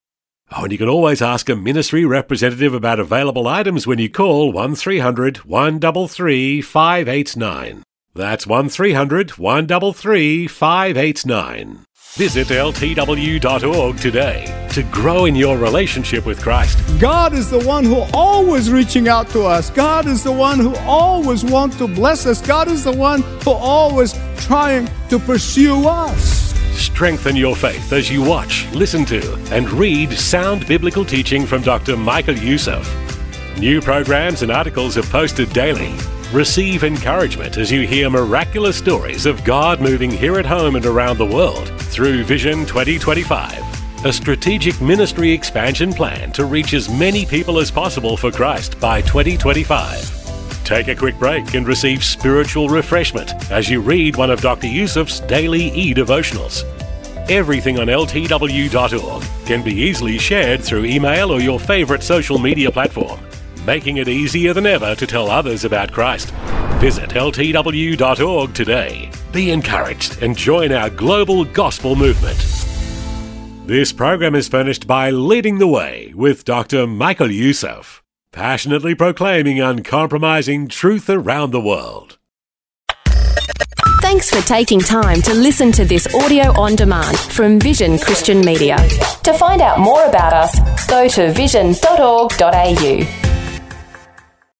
Oh, 0.52 0.64
and 0.64 0.72
you 0.72 0.78
can 0.78 0.88
always 0.88 1.20
ask 1.20 1.48
a 1.48 1.56
ministry 1.56 2.04
representative 2.04 2.74
about 2.74 3.00
available 3.00 3.48
items 3.48 3.86
when 3.86 3.98
you 3.98 4.08
call 4.08 4.52
1300 4.52 5.38
133 5.38 6.62
589. 6.62 7.82
That's 8.14 8.46
1300 8.46 9.38
133 9.38 10.46
589. 10.46 11.86
Visit 12.12 12.46
ltw.org 12.46 13.96
today 13.96 14.68
to 14.70 14.84
grow 14.84 15.24
in 15.24 15.34
your 15.34 15.58
relationship 15.58 16.24
with 16.24 16.40
Christ. 16.40 16.78
God 17.00 17.32
is 17.32 17.50
the 17.50 17.58
one 17.58 17.82
who 17.82 18.04
always 18.12 18.70
reaching 18.70 19.08
out 19.08 19.28
to 19.30 19.42
us. 19.42 19.68
God 19.70 20.06
is 20.06 20.22
the 20.22 20.30
one 20.30 20.60
who 20.60 20.76
always 20.82 21.44
wants 21.44 21.76
to 21.78 21.88
bless 21.88 22.24
us. 22.24 22.40
God 22.40 22.68
is 22.68 22.84
the 22.84 22.92
one 22.92 23.22
who 23.42 23.50
always 23.50 24.14
trying 24.36 24.88
to 25.08 25.18
pursue 25.18 25.88
us. 25.88 26.54
Strengthen 26.80 27.34
your 27.34 27.56
faith 27.56 27.92
as 27.92 28.08
you 28.08 28.22
watch, 28.22 28.70
listen 28.72 29.04
to, 29.06 29.34
and 29.50 29.68
read 29.72 30.12
sound 30.12 30.68
biblical 30.68 31.04
teaching 31.04 31.46
from 31.46 31.62
Dr. 31.62 31.96
Michael 31.96 32.36
Youssef. 32.36 32.88
New 33.58 33.80
programs 33.80 34.42
and 34.42 34.52
articles 34.52 34.96
are 34.96 35.02
posted 35.02 35.52
daily. 35.52 35.96
Receive 36.34 36.82
encouragement 36.82 37.58
as 37.58 37.70
you 37.70 37.86
hear 37.86 38.10
miraculous 38.10 38.76
stories 38.76 39.24
of 39.24 39.44
God 39.44 39.80
moving 39.80 40.10
here 40.10 40.36
at 40.36 40.44
home 40.44 40.74
and 40.74 40.84
around 40.84 41.16
the 41.16 41.24
world 41.24 41.68
through 41.80 42.24
Vision 42.24 42.66
2025, 42.66 44.04
a 44.04 44.12
strategic 44.12 44.80
ministry 44.80 45.30
expansion 45.30 45.92
plan 45.92 46.32
to 46.32 46.44
reach 46.44 46.74
as 46.74 46.88
many 46.88 47.24
people 47.24 47.60
as 47.60 47.70
possible 47.70 48.16
for 48.16 48.32
Christ 48.32 48.80
by 48.80 49.00
2025. 49.02 50.64
Take 50.64 50.88
a 50.88 50.96
quick 50.96 51.16
break 51.20 51.54
and 51.54 51.68
receive 51.68 52.02
spiritual 52.02 52.68
refreshment 52.68 53.32
as 53.52 53.70
you 53.70 53.80
read 53.80 54.16
one 54.16 54.32
of 54.32 54.40
Dr. 54.40 54.66
Youssef's 54.66 55.20
daily 55.20 55.68
e 55.68 55.94
devotionals. 55.94 56.64
Everything 57.30 57.78
on 57.78 57.86
ltw.org 57.86 59.22
can 59.46 59.62
be 59.62 59.72
easily 59.72 60.18
shared 60.18 60.64
through 60.64 60.84
email 60.84 61.30
or 61.30 61.38
your 61.38 61.60
favorite 61.60 62.02
social 62.02 62.38
media 62.38 62.72
platform 62.72 63.20
making 63.66 63.98
it 63.98 64.08
easier 64.08 64.52
than 64.52 64.66
ever 64.66 64.94
to 64.94 65.06
tell 65.06 65.30
others 65.30 65.64
about 65.64 65.92
Christ. 65.92 66.30
Visit 66.80 67.10
ltw.org 67.10 68.54
today. 68.54 69.10
Be 69.32 69.50
encouraged 69.50 70.22
and 70.22 70.36
join 70.36 70.72
our 70.72 70.90
global 70.90 71.44
gospel 71.44 71.96
movement. 71.96 72.38
This 73.66 73.92
program 73.92 74.34
is 74.34 74.46
furnished 74.46 74.86
by 74.86 75.10
Leading 75.10 75.58
the 75.58 75.66
Way 75.66 76.12
with 76.14 76.44
Dr. 76.44 76.86
Michael 76.86 77.30
Youssef, 77.30 78.02
passionately 78.30 78.94
proclaiming 78.94 79.60
uncompromising 79.60 80.68
truth 80.68 81.08
around 81.08 81.50
the 81.50 81.62
world. 81.62 82.18
Thanks 84.02 84.28
for 84.28 84.46
taking 84.46 84.80
time 84.80 85.22
to 85.22 85.32
listen 85.32 85.72
to 85.72 85.86
this 85.86 86.06
audio 86.14 86.52
on 86.60 86.76
demand 86.76 87.18
from 87.18 87.58
Vision 87.58 87.98
Christian 87.98 88.42
Media. 88.42 88.76
To 89.22 89.32
find 89.32 89.62
out 89.62 89.80
more 89.80 90.04
about 90.04 90.34
us, 90.34 90.86
go 90.86 91.08
to 91.08 91.32
vision.org.au. 91.32 93.33